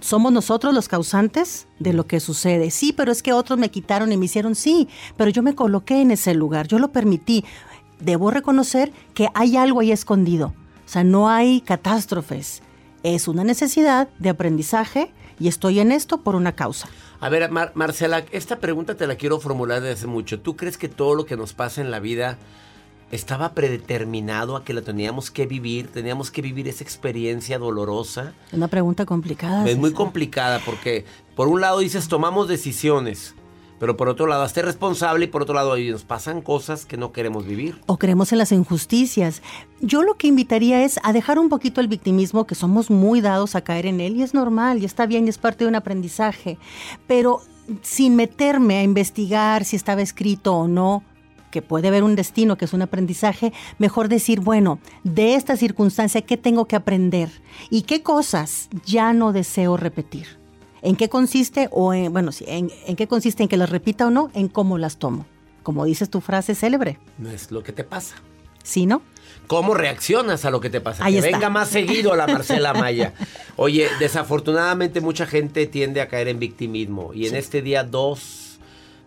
somos 0.00 0.32
nosotros 0.32 0.74
los 0.74 0.88
causantes 0.88 1.66
de 1.78 1.92
lo 1.92 2.06
que 2.06 2.20
sucede. 2.20 2.70
Sí, 2.70 2.92
pero 2.92 3.12
es 3.12 3.22
que 3.22 3.32
otros 3.32 3.58
me 3.58 3.70
quitaron 3.70 4.12
y 4.12 4.16
me 4.16 4.26
hicieron 4.26 4.54
sí, 4.54 4.88
pero 5.16 5.30
yo 5.30 5.42
me 5.42 5.54
coloqué 5.54 6.00
en 6.00 6.10
ese 6.10 6.34
lugar, 6.34 6.68
yo 6.68 6.78
lo 6.78 6.92
permití. 6.92 7.44
Debo 7.98 8.30
reconocer 8.30 8.92
que 9.14 9.28
hay 9.34 9.56
algo 9.56 9.80
ahí 9.80 9.92
escondido. 9.92 10.54
O 10.86 10.88
sea, 10.88 11.04
no 11.04 11.28
hay 11.28 11.60
catástrofes. 11.60 12.62
Es 13.02 13.28
una 13.28 13.44
necesidad 13.44 14.08
de 14.18 14.30
aprendizaje 14.30 15.12
y 15.38 15.48
estoy 15.48 15.80
en 15.80 15.92
esto 15.92 16.22
por 16.22 16.34
una 16.34 16.52
causa. 16.52 16.88
A 17.20 17.28
ver, 17.28 17.50
Marcela, 17.50 18.24
esta 18.30 18.60
pregunta 18.60 18.94
te 18.94 19.06
la 19.06 19.16
quiero 19.16 19.40
formular 19.40 19.80
desde 19.80 19.94
hace 19.94 20.06
mucho. 20.06 20.40
¿Tú 20.40 20.56
crees 20.56 20.78
que 20.78 20.88
todo 20.88 21.14
lo 21.14 21.26
que 21.26 21.36
nos 21.36 21.52
pasa 21.52 21.80
en 21.80 21.90
la 21.90 22.00
vida 22.00 22.38
estaba 23.10 23.54
predeterminado 23.54 24.56
a 24.56 24.64
que 24.64 24.72
lo 24.72 24.82
teníamos 24.82 25.30
que 25.30 25.46
vivir, 25.46 25.88
teníamos 25.88 26.30
que 26.30 26.42
vivir 26.42 26.68
esa 26.68 26.84
experiencia 26.84 27.58
dolorosa. 27.58 28.34
Una 28.52 28.68
pregunta 28.68 29.04
complicada. 29.04 29.68
Es 29.68 29.76
muy 29.76 29.92
complicada 29.92 30.60
porque 30.64 31.04
por 31.34 31.48
un 31.48 31.60
lado 31.60 31.80
dices 31.80 32.08
tomamos 32.08 32.48
decisiones, 32.48 33.34
pero 33.80 33.96
por 33.96 34.08
otro 34.08 34.26
lado 34.26 34.42
hazte 34.42 34.62
responsable 34.62 35.24
y 35.24 35.28
por 35.28 35.42
otro 35.42 35.54
lado 35.54 35.76
nos 35.76 36.04
pasan 36.04 36.42
cosas 36.42 36.84
que 36.84 36.96
no 36.96 37.12
queremos 37.12 37.46
vivir. 37.46 37.80
O 37.86 37.96
creemos 37.96 38.30
en 38.32 38.38
las 38.38 38.52
injusticias. 38.52 39.42
Yo 39.80 40.02
lo 40.02 40.14
que 40.14 40.28
invitaría 40.28 40.84
es 40.84 41.00
a 41.02 41.12
dejar 41.12 41.38
un 41.38 41.48
poquito 41.48 41.80
el 41.80 41.88
victimismo, 41.88 42.46
que 42.46 42.54
somos 42.54 42.90
muy 42.90 43.20
dados 43.20 43.54
a 43.56 43.62
caer 43.62 43.86
en 43.86 44.00
él 44.00 44.16
y 44.16 44.22
es 44.22 44.34
normal 44.34 44.82
y 44.82 44.84
está 44.84 45.06
bien 45.06 45.26
y 45.26 45.30
es 45.30 45.38
parte 45.38 45.64
de 45.64 45.68
un 45.68 45.74
aprendizaje, 45.74 46.58
pero 47.06 47.40
sin 47.82 48.16
meterme 48.16 48.78
a 48.78 48.82
investigar 48.82 49.64
si 49.64 49.76
estaba 49.76 50.02
escrito 50.02 50.54
o 50.54 50.68
no, 50.68 51.02
que 51.50 51.62
puede 51.62 51.88
haber 51.88 52.02
un 52.02 52.16
destino, 52.16 52.56
que 52.56 52.64
es 52.64 52.72
un 52.72 52.82
aprendizaje, 52.82 53.52
mejor 53.78 54.08
decir, 54.08 54.40
bueno, 54.40 54.78
de 55.04 55.34
esta 55.34 55.56
circunstancia, 55.56 56.22
¿qué 56.22 56.36
tengo 56.36 56.66
que 56.66 56.76
aprender? 56.76 57.30
¿Y 57.68 57.82
qué 57.82 58.02
cosas 58.02 58.68
ya 58.84 59.12
no 59.12 59.32
deseo 59.32 59.76
repetir? 59.76 60.38
¿En 60.82 60.96
qué 60.96 61.08
consiste? 61.08 61.68
O 61.72 61.92
en, 61.92 62.12
bueno, 62.12 62.32
sí, 62.32 62.44
en, 62.48 62.70
qué 62.96 63.06
consiste 63.06 63.42
en 63.42 63.48
que 63.48 63.56
las 63.56 63.70
repita 63.70 64.06
o 64.06 64.10
no? 64.10 64.30
En 64.34 64.48
cómo 64.48 64.78
las 64.78 64.96
tomo. 64.96 65.26
Como 65.62 65.84
dices 65.84 66.08
tu 66.08 66.20
frase 66.20 66.54
célebre. 66.54 66.98
No 67.18 67.30
es 67.30 67.50
lo 67.50 67.62
que 67.62 67.72
te 67.72 67.84
pasa. 67.84 68.16
¿Sí, 68.62 68.86
no? 68.86 69.02
¿Cómo 69.46 69.74
reaccionas 69.74 70.44
a 70.44 70.50
lo 70.50 70.60
que 70.60 70.70
te 70.70 70.80
pasa? 70.80 71.04
Ahí 71.04 71.14
que 71.14 71.20
venga 71.20 71.50
más 71.50 71.68
seguido 71.68 72.14
la 72.14 72.26
Marcela 72.26 72.72
Maya. 72.72 73.14
Oye, 73.56 73.88
desafortunadamente 73.98 75.00
mucha 75.00 75.26
gente 75.26 75.66
tiende 75.66 76.00
a 76.00 76.08
caer 76.08 76.28
en 76.28 76.38
victimismo. 76.38 77.12
Y 77.12 77.26
en 77.26 77.36
este 77.36 77.60
día 77.60 77.84
dos 77.84 78.49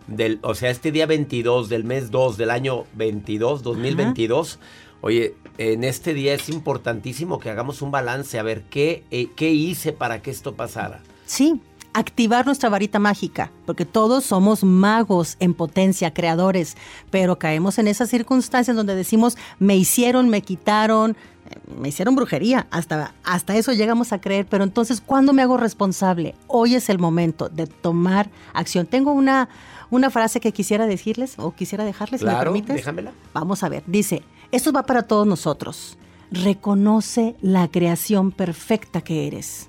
del, 0.06 0.38
o 0.42 0.54
sea, 0.54 0.70
este 0.70 0.92
día 0.92 1.06
22 1.06 1.68
del 1.68 1.84
mes 1.84 2.10
2 2.10 2.36
del 2.36 2.50
año 2.50 2.84
22, 2.94 3.62
2022. 3.62 4.58
Oye, 5.00 5.34
en 5.58 5.84
este 5.84 6.14
día 6.14 6.34
es 6.34 6.48
importantísimo 6.48 7.38
que 7.38 7.50
hagamos 7.50 7.82
un 7.82 7.90
balance, 7.90 8.38
a 8.38 8.42
ver 8.42 8.62
qué, 8.62 9.04
eh, 9.10 9.28
qué 9.36 9.50
hice 9.50 9.92
para 9.92 10.22
que 10.22 10.30
esto 10.30 10.54
pasara. 10.54 11.02
Sí, 11.26 11.60
activar 11.94 12.44
nuestra 12.44 12.68
varita 12.68 12.98
mágica, 12.98 13.50
porque 13.64 13.86
todos 13.86 14.24
somos 14.24 14.64
magos 14.64 15.36
en 15.38 15.54
potencia, 15.54 16.12
creadores, 16.12 16.76
pero 17.10 17.38
caemos 17.38 17.78
en 17.78 17.86
esas 17.86 18.10
circunstancias 18.10 18.76
donde 18.76 18.96
decimos, 18.96 19.38
me 19.60 19.76
hicieron, 19.76 20.28
me 20.28 20.42
quitaron, 20.42 21.12
eh, 21.12 21.60
me 21.80 21.88
hicieron 21.88 22.16
brujería, 22.16 22.66
hasta, 22.72 23.14
hasta 23.22 23.56
eso 23.56 23.72
llegamos 23.72 24.12
a 24.12 24.20
creer, 24.20 24.44
pero 24.44 24.64
entonces, 24.64 25.00
¿cuándo 25.00 25.32
me 25.32 25.42
hago 25.42 25.56
responsable? 25.56 26.34
Hoy 26.48 26.74
es 26.74 26.90
el 26.90 26.98
momento 26.98 27.48
de 27.48 27.68
tomar 27.68 28.28
acción. 28.52 28.86
Tengo 28.86 29.12
una, 29.12 29.48
una 29.90 30.10
frase 30.10 30.40
que 30.40 30.52
quisiera 30.52 30.86
decirles 30.86 31.34
o 31.38 31.52
quisiera 31.52 31.84
dejarles, 31.84 32.22
claro, 32.22 32.38
si 32.38 32.44
me 32.44 32.44
permites. 32.44 32.76
Déjamela. 32.76 33.12
Vamos 33.32 33.62
a 33.62 33.68
ver, 33.68 33.84
dice, 33.86 34.24
esto 34.50 34.72
va 34.72 34.82
para 34.82 35.04
todos 35.04 35.28
nosotros. 35.28 35.96
Reconoce 36.32 37.36
la 37.40 37.68
creación 37.68 38.32
perfecta 38.32 39.00
que 39.00 39.28
eres. 39.28 39.68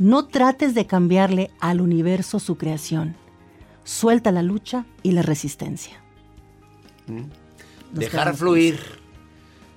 No 0.00 0.26
trates 0.26 0.74
de 0.74 0.86
cambiarle 0.86 1.50
al 1.60 1.82
universo 1.82 2.38
su 2.38 2.56
creación. 2.56 3.16
Suelta 3.84 4.32
la 4.32 4.42
lucha 4.42 4.86
y 5.02 5.12
la 5.12 5.20
resistencia. 5.20 6.02
Mm. 7.06 7.24
Dejar 7.92 8.34
fluir. 8.34 8.80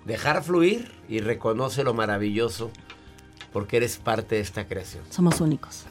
Dejar 0.06 0.42
fluir 0.42 0.90
y 1.10 1.20
reconoce 1.20 1.84
lo 1.84 1.94
maravilloso 1.94 2.72
porque 3.52 3.76
eres 3.76 3.98
parte 3.98 4.36
de 4.36 4.42
esta 4.42 4.66
creación. 4.66 5.04
Somos 5.10 5.42
únicos. 5.42 5.86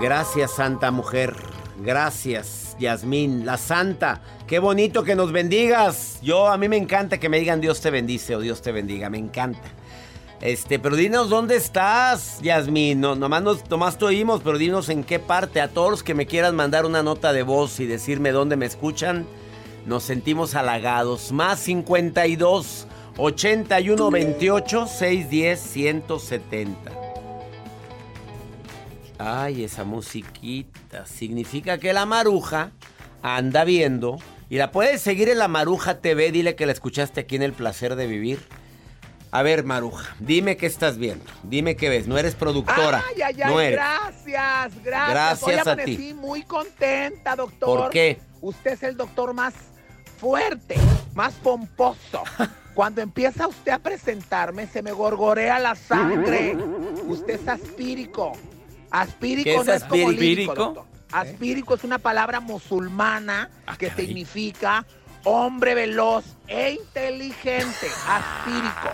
Gracias, 0.00 0.52
Santa 0.52 0.90
Mujer. 0.90 1.36
Gracias, 1.84 2.74
Yasmín, 2.80 3.44
la 3.44 3.58
Santa. 3.58 4.22
Qué 4.46 4.60
bonito 4.60 5.04
que 5.04 5.14
nos 5.14 5.30
bendigas. 5.30 6.20
Yo, 6.22 6.48
a 6.48 6.56
mí 6.56 6.70
me 6.70 6.78
encanta 6.78 7.20
que 7.20 7.28
me 7.28 7.38
digan 7.38 7.60
Dios 7.60 7.82
te 7.82 7.90
bendice 7.90 8.34
o 8.34 8.40
Dios 8.40 8.62
te 8.62 8.72
bendiga. 8.72 9.10
Me 9.10 9.18
encanta. 9.18 9.68
Este, 10.40 10.78
pero 10.78 10.96
dinos 10.96 11.28
dónde 11.28 11.56
estás, 11.56 12.40
Yasmín. 12.40 13.02
No, 13.02 13.16
nomás, 13.16 13.42
nos, 13.42 13.68
nomás 13.68 13.98
te 13.98 14.06
oímos, 14.06 14.40
pero 14.42 14.56
dinos 14.56 14.88
en 14.88 15.04
qué 15.04 15.18
parte. 15.18 15.60
A 15.60 15.68
todos 15.68 15.90
los 15.90 16.02
que 16.02 16.14
me 16.14 16.24
quieran 16.24 16.56
mandar 16.56 16.86
una 16.86 17.02
nota 17.02 17.34
de 17.34 17.42
voz 17.42 17.78
y 17.78 17.84
decirme 17.84 18.32
dónde 18.32 18.56
me 18.56 18.64
escuchan, 18.64 19.26
nos 19.84 20.02
sentimos 20.02 20.54
halagados. 20.54 21.30
Más 21.30 21.58
52 21.58 22.86
81 23.16 24.10
28 24.10 24.86
610 24.86 25.60
170. 25.60 26.90
Ay, 29.18 29.64
esa 29.64 29.84
musiquita. 29.84 31.06
Significa 31.06 31.78
que 31.78 31.92
la 31.92 32.06
maruja 32.06 32.72
anda 33.22 33.64
viendo. 33.64 34.18
Y 34.50 34.58
la 34.58 34.70
puedes 34.70 35.00
seguir 35.00 35.28
en 35.28 35.38
la 35.38 35.48
Maruja 35.48 36.00
TV. 36.00 36.30
Dile 36.30 36.54
que 36.54 36.66
la 36.66 36.72
escuchaste 36.72 37.20
aquí 37.20 37.36
en 37.36 37.42
El 37.42 37.52
Placer 37.52 37.96
de 37.96 38.06
Vivir. 38.06 38.40
A 39.30 39.42
ver, 39.42 39.64
Maruja, 39.64 40.14
dime 40.20 40.56
qué 40.56 40.66
estás 40.66 40.96
viendo. 40.96 41.24
Dime 41.42 41.74
qué 41.74 41.88
ves. 41.88 42.06
No 42.06 42.18
eres 42.18 42.34
productora. 42.34 43.02
Ay, 43.08 43.22
ay, 43.22 43.42
ay, 43.42 43.50
no 43.50 43.60
eres. 43.60 43.78
gracias, 43.78 44.84
gracias. 44.84 45.10
Gracias 45.10 45.66
Hoy 45.66 45.72
a 45.72 45.84
ti. 45.84 46.14
muy 46.14 46.42
contenta, 46.42 47.34
doctor. 47.34 47.80
¿Por 47.80 47.90
qué? 47.90 48.20
Usted 48.40 48.72
es 48.72 48.82
el 48.82 48.96
doctor 48.96 49.34
más 49.34 49.54
fuerte, 50.18 50.76
más 51.14 51.34
pomposo. 51.34 52.22
Cuando 52.74 53.00
empieza 53.02 53.46
usted 53.46 53.72
a 53.72 53.78
presentarme, 53.78 54.66
se 54.66 54.82
me 54.82 54.92
gorgorea 54.92 55.58
la 55.58 55.74
sangre. 55.76 56.56
Usted 57.06 57.40
es 57.40 57.48
aspírico. 57.48 58.32
Aspírico 58.90 59.44
¿Qué 59.44 59.56
es 59.56 59.66
no 59.66 59.72
es 59.72 59.84
como 59.84 60.08
aspírico? 60.08 60.20
lírico, 60.20 60.54
doctor. 60.54 60.84
Aspírico 61.12 61.74
es 61.74 61.84
una 61.84 61.98
palabra 61.98 62.40
musulmana 62.40 63.48
que 63.78 63.90
significa 63.90 64.84
hombre 65.22 65.74
veloz 65.74 66.24
e 66.48 66.72
inteligente. 66.72 67.86
Aspírico. 68.08 68.90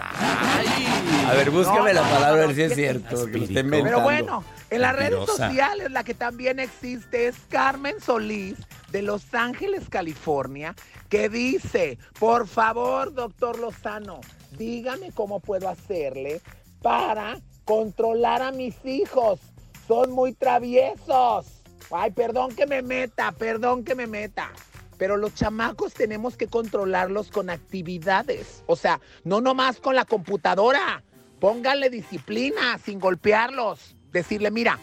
A 1.29 1.33
ver, 1.35 1.51
búscame 1.51 1.95
No, 1.95 2.01
la 2.01 2.03
no, 2.03 2.11
palabra 2.11 2.43
a 2.43 2.47
ver 2.47 2.55
si 2.57 2.63
es 2.63 2.75
cierto. 2.75 3.27
Que 3.27 3.39
lo 3.39 3.45
esté 3.45 3.65
Pero 3.65 4.01
bueno, 4.03 4.45
en 4.71 4.83
las 4.83 4.97
redes 4.97 5.27
sociales 5.27 5.91
la 5.91 6.05
que 6.05 6.15
también 6.15 6.61
existe 6.61 7.27
es 7.27 7.37
Carmen 7.49 8.01
Solís 8.01 8.57
de 8.93 9.03
Los 9.03 9.35
Ángeles, 9.35 9.89
California, 9.89 10.75
que 11.09 11.29
dice, 11.29 11.99
por 12.19 12.47
favor, 12.47 13.13
doctor 13.13 13.59
Lozano, 13.59 14.21
dígame 14.53 15.11
cómo 15.13 15.41
puedo 15.41 15.69
hacerle 15.69 16.41
para 16.83 17.41
controlar 17.65 18.43
a 18.43 18.53
mis 18.53 18.77
hijos. 18.85 19.41
Son 19.87 20.13
muy 20.13 20.33
traviesos. 20.33 21.63
Ay, 21.91 22.13
perdón 22.13 22.55
que 22.55 22.67
me 22.67 22.83
meta, 22.83 23.33
perdón 23.33 23.85
que 23.85 23.95
me 23.95 24.07
meta. 24.07 24.53
Pero 24.99 25.17
los 25.17 25.35
chamacos 25.35 25.95
tenemos 25.95 26.37
que 26.37 26.47
controlarlos 26.47 27.31
con 27.31 27.51
actividades. 27.51 28.63
O 28.67 28.77
sea, 28.77 29.01
no 29.25 29.41
nomás 29.41 29.81
con 29.81 29.97
la 29.97 30.05
computadora. 30.05 31.03
Pónganle 31.41 31.91
disciplina 31.91 32.79
sin 32.79 33.01
golpearlos. 33.01 33.97
Decirle, 34.13 34.51
mira, 34.51 34.79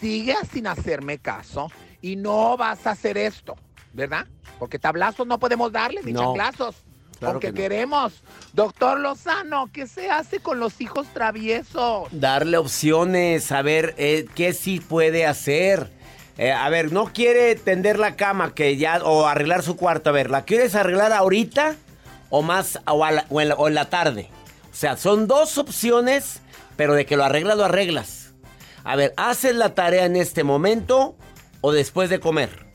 sigue 0.00 0.34
sin 0.52 0.66
hacerme 0.66 1.18
caso 1.18 1.70
y 2.00 2.16
no 2.16 2.56
vas 2.56 2.86
a 2.86 2.90
hacer 2.92 3.16
esto, 3.18 3.56
¿verdad? 3.92 4.26
Porque 4.58 4.78
tablazos 4.78 5.26
no 5.26 5.38
podemos 5.38 5.70
darle, 5.72 6.00
ni 6.02 6.12
No, 6.12 6.20
chanclazos. 6.34 6.76
claro 7.18 7.32
aunque 7.34 7.48
que 7.48 7.52
no. 7.52 7.56
queremos. 7.58 8.22
Doctor 8.52 8.98
Lozano, 8.98 9.70
¿qué 9.72 9.86
se 9.86 10.10
hace 10.10 10.40
con 10.40 10.58
los 10.60 10.80
hijos 10.80 11.06
traviesos? 11.14 12.08
Darle 12.10 12.56
opciones, 12.58 13.52
a 13.52 13.62
ver 13.62 13.94
eh, 13.98 14.26
qué 14.34 14.52
sí 14.52 14.80
puede 14.80 15.26
hacer. 15.26 15.90
Eh, 16.38 16.50
a 16.50 16.68
ver, 16.70 16.92
no 16.92 17.12
quiere 17.12 17.54
tender 17.56 17.98
la 17.98 18.16
cama 18.16 18.54
que 18.54 18.76
ya 18.76 19.00
o 19.04 19.26
arreglar 19.26 19.62
su 19.62 19.76
cuarto. 19.76 20.10
A 20.10 20.12
ver, 20.12 20.30
¿la 20.30 20.44
quieres 20.44 20.74
arreglar 20.74 21.12
ahorita 21.12 21.76
o 22.30 22.42
más 22.42 22.80
o, 22.86 23.04
a 23.04 23.10
la- 23.12 23.26
o 23.28 23.40
en, 23.40 23.48
la, 23.50 23.54
o 23.54 23.68
en 23.68 23.74
la 23.74 23.88
tarde? 23.90 24.30
O 24.72 24.74
sea, 24.74 24.96
son 24.96 25.26
dos 25.28 25.58
opciones, 25.58 26.40
pero 26.76 26.94
de 26.94 27.04
que 27.06 27.16
lo 27.16 27.24
arreglas, 27.24 27.56
lo 27.58 27.64
arreglas. 27.66 28.21
A 28.84 28.96
ver, 28.96 29.14
¿haces 29.16 29.54
la 29.54 29.74
tarea 29.74 30.04
en 30.06 30.16
este 30.16 30.44
momento 30.44 31.16
o 31.60 31.72
después 31.72 32.10
de 32.10 32.20
comer? 32.20 32.66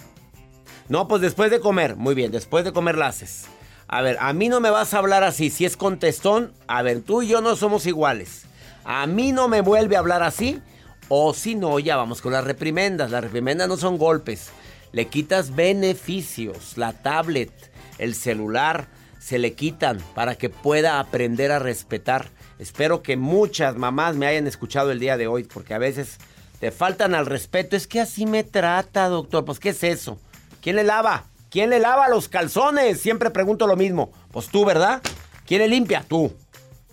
No, 0.90 1.08
pues 1.08 1.22
después 1.22 1.52
de 1.52 1.60
comer. 1.60 1.96
Muy 1.96 2.16
bien, 2.16 2.32
después 2.32 2.64
de 2.64 2.72
comer 2.72 2.98
la 2.98 3.08
haces. 3.08 3.46
A 3.88 4.02
ver, 4.02 4.18
a 4.20 4.34
mí 4.34 4.50
no 4.50 4.60
me 4.60 4.70
vas 4.70 4.94
a 4.94 5.00
hablar 5.00 5.24
así. 5.24 5.50
Si 5.50 5.66
es 5.66 5.78
contestón, 5.78 6.54
a 6.68 6.82
ver, 6.82 7.02
tú 7.02 7.22
y 7.22 7.28
yo 7.28 7.42
no 7.42 7.56
somos 7.56 7.86
iguales. 7.86 8.44
A 8.86 9.06
mí 9.06 9.32
no 9.32 9.48
me 9.48 9.62
vuelve 9.62 9.96
a 9.96 10.00
hablar 10.00 10.24
así. 10.24 10.62
O 11.10 11.34
si 11.34 11.56
no, 11.56 11.80
ya 11.80 11.96
vamos 11.96 12.22
con 12.22 12.34
las 12.34 12.44
reprimendas. 12.44 13.12
Las 13.12 13.24
reprimendas 13.24 13.68
no 13.68 13.78
son 13.78 13.98
golpes. 13.98 14.50
Le 14.94 15.08
quitas 15.08 15.56
beneficios. 15.56 16.78
La 16.78 16.94
tablet, 16.94 17.52
el 17.98 18.16
celular, 18.16 18.88
se 19.20 19.40
le 19.40 19.54
quitan 19.54 20.00
para 20.16 20.36
que 20.36 20.50
pueda 20.50 21.00
aprender 21.00 21.52
a 21.52 21.60
respetar. 21.60 22.30
Espero 22.60 23.04
que 23.04 23.18
muchas 23.18 23.76
mamás 23.76 24.16
me 24.16 24.26
hayan 24.26 24.48
escuchado 24.48 24.92
el 24.92 25.00
día 25.00 25.18
de 25.18 25.28
hoy, 25.28 25.44
porque 25.44 25.74
a 25.74 25.78
veces 25.78 26.18
te 26.60 26.72
faltan 26.72 27.14
al 27.14 27.26
respeto. 27.26 27.76
Es 27.76 27.88
que 27.88 28.02
así 28.02 28.26
me 28.26 28.44
trata, 28.44 29.08
doctor. 29.10 29.46
Pues, 29.46 29.60
¿qué 29.60 29.70
es 29.70 29.84
eso? 29.84 30.20
¿Quién 30.62 30.76
le 30.76 30.84
lava? 30.84 31.26
¿Quién 31.50 31.70
le 31.70 31.80
lava 31.80 32.10
los 32.10 32.28
calzones? 32.28 33.00
Siempre 33.00 33.30
pregunto 33.30 33.68
lo 33.68 33.76
mismo. 33.76 34.12
Pues 34.32 34.48
tú, 34.48 34.66
¿verdad? 34.66 35.02
¿Quién 35.46 35.62
le 35.62 35.68
limpia? 35.68 36.04
Tú. 36.08 36.34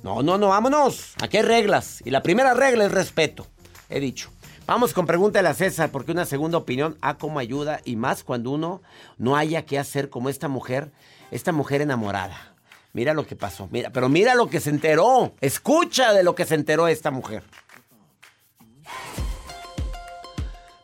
No, 0.02 0.22
no, 0.22 0.36
no, 0.36 0.48
vámonos. 0.48 1.14
Aquí 1.22 1.38
hay 1.38 1.42
reglas. 1.42 2.02
Y 2.04 2.10
la 2.10 2.22
primera 2.22 2.54
regla 2.54 2.84
es 2.84 2.92
respeto. 2.92 3.46
He 3.88 4.00
dicho. 4.00 4.30
Vamos 4.66 4.94
con 4.94 5.06
pregúntale 5.06 5.48
a 5.48 5.54
César, 5.54 5.90
porque 5.90 6.12
una 6.12 6.24
segunda 6.24 6.56
opinión 6.56 6.96
a 7.02 7.18
cómo 7.18 7.38
ayuda 7.38 7.80
y 7.84 7.96
más 7.96 8.24
cuando 8.24 8.50
uno 8.50 8.80
no 9.18 9.36
haya 9.36 9.66
qué 9.66 9.78
hacer 9.78 10.08
como 10.08 10.30
esta 10.30 10.48
mujer, 10.48 10.90
esta 11.30 11.52
mujer 11.52 11.82
enamorada. 11.82 12.53
Mira 12.94 13.12
lo 13.12 13.26
que 13.26 13.34
pasó, 13.34 13.68
mira, 13.72 13.90
pero 13.90 14.08
mira 14.08 14.36
lo 14.36 14.48
que 14.48 14.60
se 14.60 14.70
enteró. 14.70 15.32
Escucha 15.40 16.12
de 16.12 16.22
lo 16.22 16.36
que 16.36 16.46
se 16.46 16.54
enteró 16.54 16.86
esta 16.86 17.10
mujer. 17.10 17.42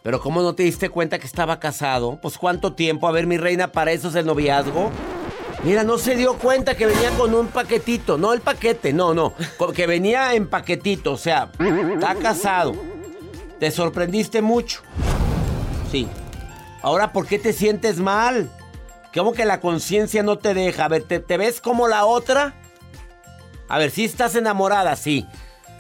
Pero 0.03 0.21
¿cómo 0.21 0.43
no 0.43 0.57
te 0.57 0.65
diste 0.65 0.89
cuenta 0.89 1.21
que 1.21 1.27
estaba 1.29 1.61
casado? 1.61 2.19
Pues 2.21 2.37
cuánto 2.37 2.73
tiempo, 2.73 3.07
a 3.07 3.13
ver 3.13 3.29
mi 3.29 3.39
reina, 3.39 3.71
para 3.71 3.93
eso 3.93 4.09
es 4.09 4.17
el 4.17 4.27
noviazgo. 4.27 4.91
Mira, 5.63 5.85
no 5.85 5.99
se 5.99 6.17
dio 6.17 6.37
cuenta 6.37 6.77
que 6.77 6.87
venía 6.87 7.11
con 7.11 7.33
un 7.33 7.47
paquetito, 7.47 8.19
no 8.19 8.33
el 8.33 8.41
paquete, 8.41 8.93
no, 8.93 9.15
no, 9.15 9.33
que 9.73 9.87
venía 9.87 10.35
en 10.35 10.49
paquetito, 10.49 11.13
o 11.13 11.19
sea, 11.19 11.53
está 11.95 12.17
casado. 12.17 12.75
Te 13.61 13.71
sorprendiste 13.71 14.43
mucho. 14.43 14.81
Sí. 15.93 16.09
Ahora, 16.83 17.13
¿por 17.13 17.27
qué 17.27 17.39
te 17.39 17.53
sientes 17.53 17.99
mal? 17.99 18.51
¿Cómo 19.15 19.33
que 19.33 19.45
la 19.45 19.61
conciencia 19.61 20.23
no 20.23 20.39
te 20.39 20.55
deja? 20.55 20.85
A 20.85 20.89
ver, 20.89 21.03
¿te, 21.03 21.19
te 21.19 21.37
ves 21.37 21.61
como 21.61 21.89
la 21.89 22.05
otra? 22.05 22.55
A 23.69 23.79
ver, 23.79 23.91
si 23.91 24.05
estás 24.05 24.35
enamorada, 24.37 24.95
sí. 24.97 25.27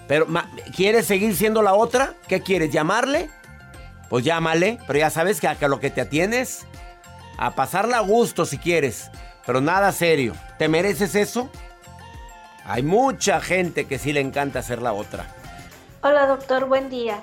Pero, 0.08 0.26
¿quieres 0.74 1.06
seguir 1.06 1.36
siendo 1.36 1.62
la 1.62 1.74
otra? 1.74 2.14
¿Qué 2.26 2.40
quieres? 2.40 2.72
¿Llamarle? 2.72 3.30
Pues 4.08 4.24
llámale, 4.24 4.78
pero 4.88 4.98
ya 4.98 5.10
sabes 5.10 5.40
que 5.40 5.46
a 5.46 5.68
lo 5.68 5.78
que 5.78 5.90
te 5.90 6.00
atienes, 6.00 6.66
a 7.38 7.54
pasarla 7.54 7.98
a 7.98 8.00
gusto 8.00 8.44
si 8.44 8.58
quieres, 8.58 9.08
pero 9.46 9.60
nada 9.60 9.92
serio. 9.92 10.34
¿Te 10.58 10.68
mereces 10.68 11.14
eso? 11.14 11.48
Hay 12.64 12.82
mucha 12.82 13.40
gente 13.40 13.86
que 13.86 13.98
sí 13.98 14.12
le 14.12 14.20
encanta 14.20 14.62
ser 14.62 14.82
la 14.82 14.92
otra. 14.92 15.26
Hola 16.02 16.26
doctor, 16.26 16.66
buen 16.66 16.90
día. 16.90 17.22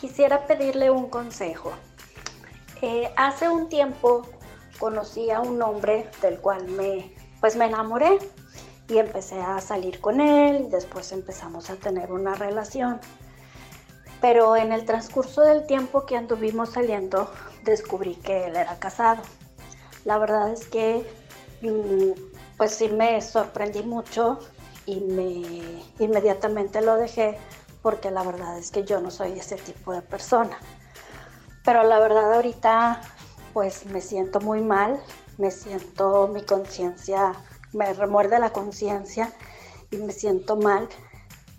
Quisiera 0.00 0.46
pedirle 0.46 0.90
un 0.90 1.10
consejo. 1.10 1.74
Eh, 2.80 3.10
hace 3.16 3.48
un 3.48 3.68
tiempo 3.68 4.26
conocí 4.78 5.30
a 5.30 5.40
un 5.40 5.60
hombre 5.62 6.10
del 6.20 6.38
cual 6.40 6.66
me, 6.68 7.14
pues 7.40 7.56
me 7.56 7.66
enamoré 7.66 8.18
y 8.88 8.98
empecé 8.98 9.40
a 9.40 9.60
salir 9.60 10.00
con 10.00 10.20
él 10.20 10.66
y 10.66 10.70
después 10.70 11.12
empezamos 11.12 11.70
a 11.70 11.76
tener 11.76 12.12
una 12.12 12.34
relación. 12.34 13.00
Pero 14.20 14.56
en 14.56 14.72
el 14.72 14.84
transcurso 14.84 15.42
del 15.42 15.66
tiempo 15.66 16.06
que 16.06 16.16
anduvimos 16.16 16.70
saliendo, 16.70 17.30
descubrí 17.64 18.16
que 18.16 18.46
él 18.46 18.56
era 18.56 18.78
casado. 18.78 19.22
La 20.04 20.18
verdad 20.18 20.50
es 20.50 20.66
que 20.66 21.06
mm, 21.62 22.12
pues 22.56 22.72
sí 22.72 22.88
me 22.88 23.20
sorprendí 23.20 23.82
mucho 23.82 24.38
y 24.86 25.00
me 25.00 25.42
inmediatamente 25.98 26.82
lo 26.82 26.96
dejé 26.96 27.38
porque 27.82 28.10
la 28.10 28.22
verdad 28.22 28.58
es 28.58 28.70
que 28.70 28.84
yo 28.84 29.00
no 29.00 29.10
soy 29.10 29.38
ese 29.38 29.56
tipo 29.56 29.92
de 29.92 30.02
persona. 30.02 30.58
Pero 31.64 31.82
la 31.84 31.98
verdad 31.98 32.34
ahorita 32.34 33.00
pues 33.54 33.86
me 33.86 34.00
siento 34.00 34.40
muy 34.40 34.60
mal, 34.60 35.00
me 35.38 35.52
siento 35.52 36.28
mi 36.28 36.42
conciencia, 36.42 37.32
me 37.72 37.94
remuerde 37.94 38.38
la 38.40 38.50
conciencia 38.50 39.32
y 39.92 39.96
me 39.96 40.12
siento 40.12 40.56
mal 40.56 40.88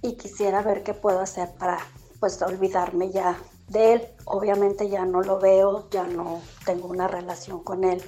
y 0.02 0.18
quisiera 0.18 0.62
ver 0.62 0.84
qué 0.84 0.94
puedo 0.94 1.22
hacer 1.22 1.50
para 1.58 1.80
pues 2.20 2.42
olvidarme 2.42 3.12
ya 3.12 3.40
de 3.70 3.94
él. 3.94 4.08
Obviamente 4.26 4.90
ya 4.90 5.06
no 5.06 5.22
lo 5.22 5.40
veo, 5.40 5.90
ya 5.90 6.04
no 6.04 6.42
tengo 6.66 6.90
una 6.90 7.08
relación 7.08 7.64
con 7.64 7.86
él, 7.86 8.04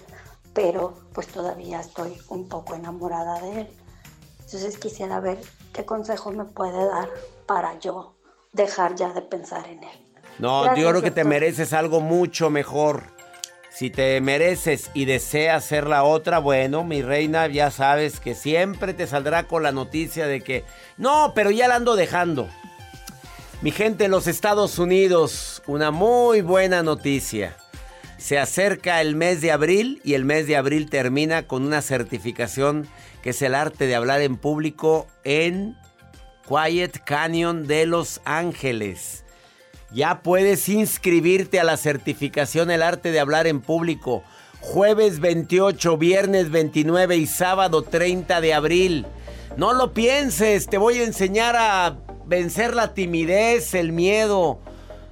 pero 0.53 0.93
pues 1.13 1.27
todavía 1.27 1.79
estoy 1.79 2.17
un 2.27 2.49
poco 2.49 2.75
enamorada 2.75 3.39
de 3.39 3.61
él. 3.61 3.69
Entonces 4.41 4.77
quisiera 4.77 5.21
ver 5.21 5.39
qué 5.73 5.85
consejo 5.85 6.31
me 6.31 6.43
puede 6.43 6.85
dar 6.85 7.09
para 7.45 7.79
yo 7.79 8.15
dejar 8.51 8.95
ya 8.95 9.13
de 9.13 9.21
pensar 9.21 9.65
en 9.67 9.83
él. 9.85 10.13
No, 10.39 10.75
yo 10.75 10.89
creo 10.89 11.01
que 11.01 11.11
te 11.11 11.23
mereces 11.23 11.71
algo 11.71 12.01
mucho 12.01 12.49
mejor. 12.49 13.16
Si 13.77 13.91
te 13.91 14.19
mereces 14.21 14.89
y 14.95 15.05
deseas 15.05 15.63
ser 15.63 15.85
la 15.85 16.03
otra, 16.03 16.39
bueno, 16.39 16.83
mi 16.83 17.03
reina, 17.03 17.45
ya 17.45 17.69
sabes 17.69 18.19
que 18.19 18.33
siempre 18.33 18.95
te 18.95 19.05
saldrá 19.05 19.43
con 19.43 19.61
la 19.61 19.71
noticia 19.71 20.25
de 20.25 20.41
que, 20.41 20.63
no, 20.97 21.33
pero 21.35 21.51
ya 21.51 21.67
la 21.67 21.75
ando 21.75 21.95
dejando. 21.95 22.49
Mi 23.61 23.69
gente 23.69 24.05
en 24.05 24.11
los 24.11 24.25
Estados 24.25 24.79
Unidos, 24.79 25.61
una 25.67 25.91
muy 25.91 26.41
buena 26.41 26.81
noticia. 26.81 27.55
Se 28.17 28.39
acerca 28.39 28.99
el 28.99 29.15
mes 29.15 29.41
de 29.41 29.51
abril 29.51 30.01
y 30.03 30.15
el 30.15 30.25
mes 30.25 30.47
de 30.47 30.57
abril 30.57 30.89
termina 30.89 31.43
con 31.43 31.63
una 31.63 31.83
certificación 31.83 32.87
que 33.21 33.29
es 33.29 33.43
el 33.43 33.53
arte 33.53 33.85
de 33.85 33.93
hablar 33.93 34.21
en 34.21 34.37
público 34.37 35.05
en 35.23 35.77
Quiet 36.47 37.03
Canyon 37.05 37.67
de 37.67 37.85
Los 37.85 38.21
Ángeles. 38.25 39.23
Ya 39.91 40.21
puedes 40.21 40.67
inscribirte 40.67 41.61
a 41.61 41.63
la 41.63 41.77
certificación 41.77 42.71
El 42.71 42.81
arte 42.81 43.11
de 43.11 43.21
hablar 43.21 43.47
en 43.47 43.61
público. 43.61 44.21
Jueves 44.59 45.21
28, 45.21 45.97
viernes 45.97 46.51
29 46.51 47.15
y 47.15 47.25
sábado 47.25 47.83
30 47.83 48.41
de 48.41 48.53
abril. 48.53 49.05
No 49.55 49.71
lo 49.71 49.93
pienses, 49.93 50.67
te 50.67 50.77
voy 50.77 50.99
a 50.99 51.05
enseñar 51.05 51.55
a 51.55 51.99
vencer 52.25 52.75
la 52.75 52.93
timidez, 52.93 53.73
el 53.75 53.93
miedo. 53.93 54.59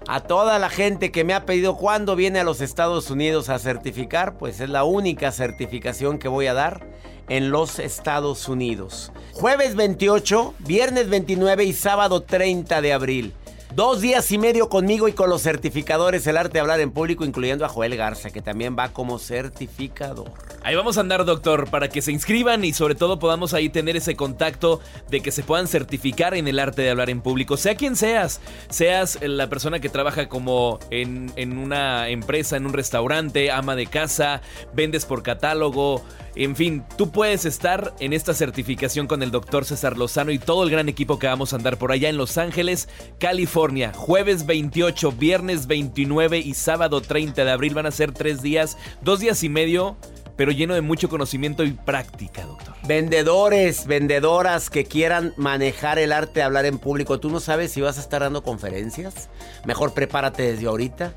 A 0.08 0.20
toda 0.20 0.60
la 0.60 0.70
gente 0.70 1.10
que 1.10 1.24
me 1.24 1.34
ha 1.34 1.46
pedido 1.46 1.78
cuándo 1.78 2.18
viene 2.18 2.40
a 2.40 2.44
los 2.44 2.60
Estados 2.60 3.10
Unidos 3.10 3.48
a 3.48 3.60
certificar, 3.60 4.38
pues 4.38 4.60
es 4.60 4.70
la 4.70 4.84
única 4.84 5.32
certificación 5.32 6.20
que 6.20 6.28
voy 6.28 6.48
a 6.48 6.54
dar 6.54 6.86
en 7.30 7.50
los 7.50 7.80
Estados 7.80 8.50
Unidos. 8.50 9.14
Jueves 9.32 9.76
28, 9.76 10.54
viernes 10.60 11.10
29 11.10 11.64
y 11.64 11.74
sábado 11.74 12.24
30 12.24 12.82
de 12.82 12.94
abril. 12.94 13.34
Dos 13.74 14.00
días 14.00 14.32
y 14.32 14.38
medio 14.38 14.70
conmigo 14.70 15.08
y 15.10 15.14
con 15.14 15.30
los 15.30 15.42
certificadores 15.42 16.26
El 16.28 16.38
Arte 16.38 16.54
de 16.54 16.60
Hablar 16.62 16.80
en 16.80 16.92
Público, 16.92 17.26
incluyendo 17.26 17.66
a 17.66 17.70
Joel 17.70 17.98
Garza, 17.98 18.30
que 18.30 18.42
también 18.42 18.76
va 18.78 18.94
como 18.94 19.20
certificador. 19.20 20.32
Ahí 20.64 20.76
vamos 20.76 20.98
a 20.98 21.02
andar, 21.02 21.26
doctor, 21.26 21.70
para 21.70 21.90
que 21.90 22.02
se 22.02 22.12
inscriban 22.12 22.64
y 22.64 22.72
sobre 22.72 22.96
todo 22.96 23.20
podamos 23.20 23.54
ahí 23.54 23.68
tener 23.70 23.98
ese 23.98 24.16
contacto 24.16 24.80
de 25.10 25.20
que 25.20 25.32
se 25.32 25.44
puedan 25.44 25.68
certificar 25.68 26.36
en 26.36 26.48
el 26.48 26.60
arte 26.60 26.84
de 26.84 26.90
hablar 26.90 27.10
en 27.10 27.22
público. 27.22 27.58
Sea 27.58 27.76
quien 27.76 27.98
seas, 27.98 28.40
seas 28.70 29.20
la 29.22 29.50
persona 29.50 29.80
que 29.80 29.90
trabaja 29.90 30.30
como 30.30 30.80
en, 30.90 31.34
en 31.36 31.58
una 31.58 32.08
empresa, 32.10 32.56
en 32.56 32.66
un 32.66 32.74
restaurante, 32.74 33.52
ama 33.52 33.76
de 33.76 33.88
casa, 33.88 34.42
vendes 34.74 35.06
por 35.06 35.22
catálogo 35.22 36.02
en 36.36 36.56
fin, 36.56 36.84
tú 36.98 37.12
puedes 37.12 37.46
estar 37.46 37.94
en 38.00 38.14
esta 38.14 38.34
certificación 38.34 39.08
con 39.08 39.24
el 39.24 39.32
doctor 39.32 39.66
César 39.66 39.98
Lozano 39.98 40.32
y 40.32 40.40
todo 40.40 40.64
el 40.64 40.70
gran 40.70 40.90
equipo 40.90 41.20
que 41.20 41.28
vamos 41.28 41.54
a 41.54 41.56
andar 41.56 41.78
por 41.78 41.92
allá 41.92 42.10
en 42.10 42.18
Los 42.18 42.38
Ángeles, 42.38 42.90
California. 43.20 43.94
Jueves 43.94 44.46
28, 44.46 45.12
viernes 45.14 45.68
29 45.68 46.40
y 46.40 46.54
sábado 46.54 47.02
30 47.02 47.46
de 47.46 47.52
abril 47.52 47.74
van 47.74 47.86
a 47.86 47.92
ser 47.92 48.12
tres 48.12 48.42
días, 48.42 48.78
dos 49.02 49.20
días 49.20 49.44
y 49.44 49.50
medio 49.50 49.98
pero 50.36 50.52
lleno 50.52 50.74
de 50.74 50.82
mucho 50.82 51.10
conocimiento 51.10 51.64
y 51.64 51.72
práctica, 51.72 52.44
doctor. 52.44 52.76
Vendedores, 52.86 53.88
vendedoras 53.88 54.70
que 54.70 54.86
quieran 54.86 55.34
manejar 55.38 56.00
el 56.00 56.12
arte 56.12 56.42
de 56.42 56.44
hablar 56.44 56.66
en 56.66 56.78
público, 56.78 57.20
¿tú 57.20 57.30
no 57.30 57.40
sabes 57.40 57.72
si 57.72 57.82
vas 57.82 57.98
a 57.98 58.02
estar 58.02 58.22
dando 58.22 58.44
conferencias? 58.44 59.30
Mejor 59.66 59.94
prepárate 59.94 60.44
desde 60.44 60.68
ahorita. 60.68 61.14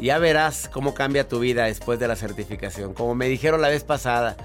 Ya 0.00 0.18
verás 0.18 0.68
cómo 0.72 0.94
cambia 0.94 1.28
tu 1.28 1.38
vida 1.38 1.64
después 1.64 1.98
de 1.98 2.08
la 2.08 2.16
certificación. 2.16 2.94
Como 2.94 3.14
me 3.14 3.28
dijeron 3.28 3.60
la 3.60 3.68
vez 3.68 3.84
pasada, 3.84 4.36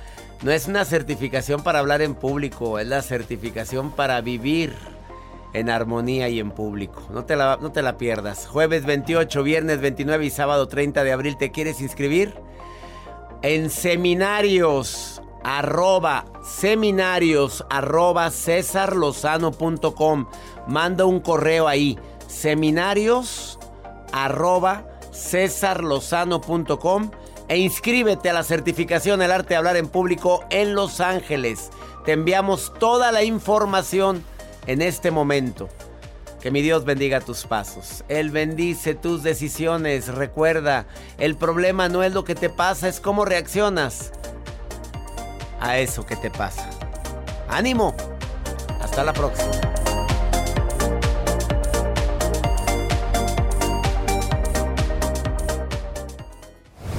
no 0.41 0.51
es 0.51 0.67
una 0.67 0.85
certificación 0.85 1.63
para 1.63 1.79
hablar 1.79 2.01
en 2.01 2.15
público, 2.15 2.79
es 2.79 2.88
la 2.88 3.01
certificación 3.01 3.91
para 3.91 4.21
vivir 4.21 4.73
en 5.53 5.69
armonía 5.69 6.29
y 6.29 6.39
en 6.39 6.51
público. 6.51 7.03
No 7.12 7.25
te 7.25 7.35
la, 7.35 7.57
no 7.59 7.71
te 7.71 7.81
la 7.81 7.97
pierdas. 7.97 8.47
Jueves 8.47 8.85
28, 8.85 9.43
viernes 9.43 9.81
29 9.81 10.25
y 10.25 10.29
sábado 10.29 10.67
30 10.67 11.03
de 11.03 11.12
abril. 11.12 11.35
¿Te 11.38 11.51
quieres 11.51 11.81
inscribir? 11.81 12.33
En 13.41 13.69
seminarios 13.69 15.21
arroba 15.43 16.25
seminarios 16.43 17.65
arroba 17.69 18.29
cesarlozano.com 18.29 20.25
manda 20.67 21.05
un 21.05 21.21
correo 21.21 21.69
ahí 21.69 21.97
seminarios 22.27 23.57
arroba 24.12 24.88
cesarlozano.com 25.19 27.12
e 27.47 27.58
inscríbete 27.58 28.29
a 28.29 28.34
la 28.34 28.43
certificación 28.43 29.21
El 29.21 29.32
arte 29.32 29.49
de 29.49 29.55
hablar 29.58 29.75
en 29.77 29.88
público 29.88 30.43
en 30.49 30.75
Los 30.75 30.99
Ángeles. 31.01 31.69
Te 32.05 32.13
enviamos 32.13 32.73
toda 32.79 33.12
la 33.12 33.23
información 33.23 34.23
en 34.67 34.82
este 34.82 35.12
momento. 35.12 35.69
Que 36.41 36.51
mi 36.51 36.62
Dios 36.62 36.86
bendiga 36.86 37.19
tus 37.19 37.45
pasos. 37.45 38.05
Él 38.08 38.32
bendice 38.32 38.95
tus 38.95 39.23
decisiones. 39.23 40.08
Recuerda, 40.08 40.86
el 41.17 41.36
problema 41.36 41.89
no 41.89 42.01
es 42.03 42.13
lo 42.13 42.23
que 42.23 42.36
te 42.36 42.49
pasa, 42.49 42.88
es 42.88 43.01
cómo 43.01 43.25
reaccionas 43.25 44.12
a 45.60 45.79
eso 45.79 46.05
que 46.05 46.15
te 46.15 46.29
pasa. 46.29 46.69
Ánimo. 47.49 47.93
Hasta 48.79 49.03
la 49.03 49.12
próxima. 49.12 49.68